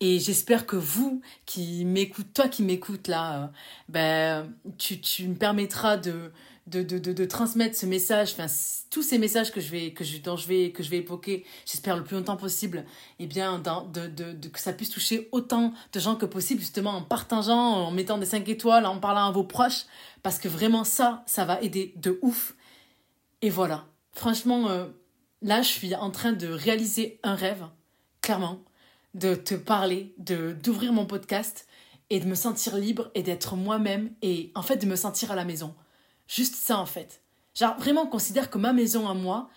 Et 0.00 0.18
j'espère 0.18 0.66
que 0.66 0.76
vous 0.76 1.22
qui 1.46 1.84
m'écoutez, 1.84 2.28
toi 2.34 2.48
qui 2.48 2.62
m'écoutes 2.62 3.08
là, 3.08 3.44
euh, 3.44 3.46
ben, 3.88 4.52
tu, 4.76 5.00
tu 5.00 5.28
me 5.28 5.34
permettras 5.36 5.96
de, 5.96 6.32
de, 6.66 6.82
de, 6.82 6.98
de, 6.98 7.24
transmettre 7.24 7.76
ce 7.76 7.86
message, 7.86 8.36
tous 8.90 9.02
ces 9.02 9.18
messages 9.18 9.52
que 9.52 9.60
je 9.60 9.70
vais, 9.70 9.92
que 9.92 10.02
je, 10.02 10.18
dont 10.18 10.36
je 10.36 10.48
vais, 10.48 10.72
que 10.72 10.82
je 10.82 10.90
vais 10.90 10.98
évoquer, 10.98 11.44
j'espère 11.66 11.96
le 11.96 12.04
plus 12.04 12.16
longtemps 12.16 12.36
possible, 12.36 12.78
et 13.18 13.24
eh 13.24 13.26
bien, 13.26 13.58
de, 13.58 14.08
de, 14.08 14.48
que 14.48 14.58
ça 14.58 14.72
puisse 14.72 14.90
toucher 14.90 15.28
autant 15.30 15.72
de 15.92 16.00
gens 16.00 16.16
que 16.16 16.26
possible, 16.26 16.60
justement, 16.60 16.92
en 16.92 17.02
partageant, 17.02 17.86
en 17.86 17.90
mettant 17.90 18.18
des 18.18 18.26
5 18.26 18.48
étoiles, 18.48 18.86
en 18.86 18.98
parlant 18.98 19.28
à 19.28 19.30
vos 19.30 19.44
proches, 19.44 19.84
parce 20.22 20.38
que 20.38 20.48
vraiment, 20.48 20.84
ça, 20.84 21.22
ça 21.26 21.44
va 21.44 21.60
aider 21.60 21.92
de 21.96 22.18
ouf. 22.22 22.54
Et 23.42 23.50
voilà. 23.50 23.86
Franchement, 24.12 24.70
euh, 24.70 24.86
là, 25.42 25.60
je 25.60 25.68
suis 25.68 25.94
en 25.94 26.10
train 26.10 26.32
de 26.32 26.48
réaliser 26.48 27.20
un 27.22 27.34
rêve, 27.34 27.66
clairement, 28.22 28.60
de 29.14 29.34
te 29.34 29.54
parler, 29.54 30.14
de 30.18 30.52
d'ouvrir 30.52 30.92
mon 30.92 31.06
podcast 31.06 31.66
et 32.10 32.20
de 32.20 32.26
me 32.26 32.34
sentir 32.34 32.76
libre 32.76 33.10
et 33.14 33.22
d'être 33.22 33.56
moi-même 33.56 34.12
et 34.22 34.52
en 34.54 34.62
fait 34.62 34.76
de 34.76 34.86
me 34.86 34.96
sentir 34.96 35.32
à 35.32 35.34
la 35.34 35.44
maison. 35.44 35.74
Juste 36.26 36.56
ça 36.56 36.78
en 36.78 36.86
fait. 36.86 37.22
Genre 37.54 37.76
vraiment 37.78 38.06
considère 38.06 38.50
que 38.50 38.58
ma 38.58 38.72
maison 38.72 39.08
à 39.08 39.14
moi. 39.14 39.48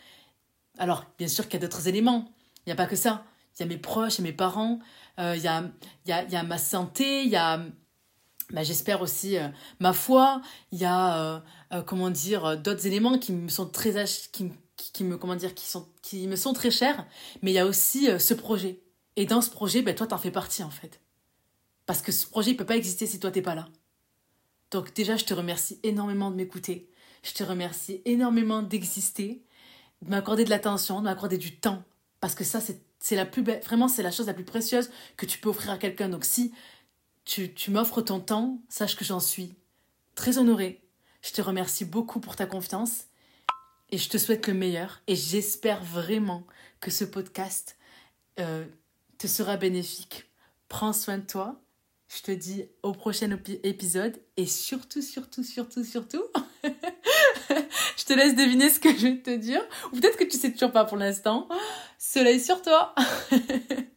Alors 0.77 1.05
bien 1.17 1.27
sûr 1.27 1.45
qu'il 1.45 1.59
y 1.59 1.63
a 1.63 1.67
d'autres 1.67 1.87
éléments. 1.87 2.31
Il 2.65 2.69
n'y 2.69 2.73
a 2.73 2.75
pas 2.75 2.85
que 2.85 2.95
ça. 2.95 3.25
Il 3.57 3.61
y 3.61 3.63
a 3.63 3.67
mes 3.67 3.77
proches, 3.77 4.19
il 4.19 4.21
y 4.21 4.27
a 4.27 4.31
mes 4.31 4.37
parents, 4.37 4.79
euh, 5.19 5.33
il, 5.35 5.41
y 5.41 5.47
a, 5.47 5.63
il, 6.05 6.09
y 6.09 6.11
a, 6.11 6.23
il 6.23 6.31
y 6.31 6.35
a 6.35 6.43
ma 6.43 6.59
santé, 6.59 7.23
il 7.23 7.29
y 7.29 7.35
a 7.35 7.65
bah, 8.51 8.63
j'espère 8.63 9.01
aussi 9.01 9.37
euh, 9.37 9.47
ma 9.79 9.93
foi, 9.93 10.41
il 10.71 10.77
y 10.77 10.85
a 10.85 11.43
euh, 11.73 11.81
comment 11.81 12.11
dire 12.11 12.57
d'autres 12.57 12.85
éléments 12.85 13.17
qui 13.17 13.33
me 13.33 13.49
sont 13.49 13.67
très 13.67 13.95
me 15.01 15.15
comment 15.15 15.35
dire 15.35 15.55
qui 15.55 15.65
sont 15.65 15.87
qui 16.03 16.27
me 16.27 16.35
sont 16.35 16.53
très 16.53 16.69
chers, 16.69 17.07
mais 17.41 17.51
il 17.51 17.55
y 17.55 17.59
a 17.59 17.65
aussi 17.65 18.07
ce 18.19 18.33
projet. 18.35 18.79
Et 19.17 19.25
dans 19.25 19.41
ce 19.41 19.49
projet, 19.49 19.81
ben 19.81 19.93
toi 19.93 20.07
t'en 20.07 20.17
fais 20.17 20.31
partie 20.31 20.63
en 20.63 20.69
fait. 20.69 21.01
Parce 21.85 22.01
que 22.01 22.13
ce 22.13 22.25
projet 22.27 22.51
il 22.51 22.57
peut 22.57 22.65
pas 22.65 22.77
exister 22.77 23.05
si 23.05 23.19
toi 23.19 23.31
t'es 23.31 23.41
pas 23.41 23.55
là. 23.55 23.67
Donc 24.71 24.93
déjà, 24.93 25.15
je 25.15 25.25
te 25.25 25.33
remercie 25.33 25.79
énormément 25.83 26.29
de 26.31 26.35
m'écouter. 26.35 26.89
Je 27.23 27.33
te 27.33 27.43
remercie 27.43 28.01
énormément 28.05 28.61
d'exister, 28.61 29.43
de 30.01 30.09
m'accorder 30.09 30.45
de 30.45 30.49
l'attention, 30.49 30.99
de 30.99 31.05
m'accorder 31.05 31.37
du 31.37 31.57
temps. 31.57 31.83
Parce 32.19 32.35
que 32.35 32.43
ça, 32.43 32.59
c'est 32.61 33.15
la 33.15 33.25
plus 33.25 33.43
vraiment, 33.43 33.87
c'est 33.87 34.03
la 34.03 34.11
chose 34.11 34.27
la 34.27 34.33
plus 34.33 34.45
précieuse 34.45 34.89
que 35.17 35.25
tu 35.25 35.39
peux 35.39 35.49
offrir 35.49 35.71
à 35.71 35.77
quelqu'un. 35.77 36.09
Donc 36.09 36.23
si 36.23 36.53
tu, 37.25 37.53
tu 37.53 37.71
m'offres 37.71 38.01
ton 38.01 38.19
temps, 38.19 38.61
sache 38.69 38.95
que 38.95 39.05
j'en 39.05 39.19
suis 39.19 39.55
très 40.15 40.37
honorée. 40.37 40.83
Je 41.21 41.31
te 41.31 41.41
remercie 41.41 41.85
beaucoup 41.85 42.19
pour 42.19 42.35
ta 42.35 42.45
confiance 42.45 43.05
et 43.89 43.97
je 43.97 44.09
te 44.09 44.17
souhaite 44.17 44.47
le 44.47 44.53
meilleur 44.53 45.01
et 45.07 45.15
j'espère 45.15 45.83
vraiment 45.83 46.45
que 46.79 46.91
ce 46.91 47.03
podcast 47.03 47.77
euh, 48.39 48.65
te 49.17 49.27
sera 49.27 49.57
bénéfique. 49.57 50.25
Prends 50.69 50.93
soin 50.93 51.17
de 51.17 51.25
toi. 51.25 51.61
Je 52.09 52.21
te 52.21 52.31
dis 52.31 52.65
au 52.83 52.93
prochain 52.93 53.37
épisode 53.63 54.17
et 54.37 54.45
surtout, 54.45 55.01
surtout, 55.01 55.43
surtout, 55.43 55.83
surtout, 55.83 56.23
je 56.63 58.05
te 58.05 58.13
laisse 58.13 58.33
deviner 58.33 58.69
ce 58.69 58.79
que 58.79 58.95
je 58.95 59.07
vais 59.07 59.21
te 59.21 59.35
dire. 59.35 59.61
Ou 59.91 59.97
peut-être 59.97 60.17
que 60.17 60.23
tu 60.23 60.37
sais 60.37 60.53
toujours 60.53 60.71
pas 60.71 60.85
pour 60.85 60.97
l'instant. 60.97 61.49
Soleil 61.97 62.39
sur 62.39 62.61
toi 62.61 62.95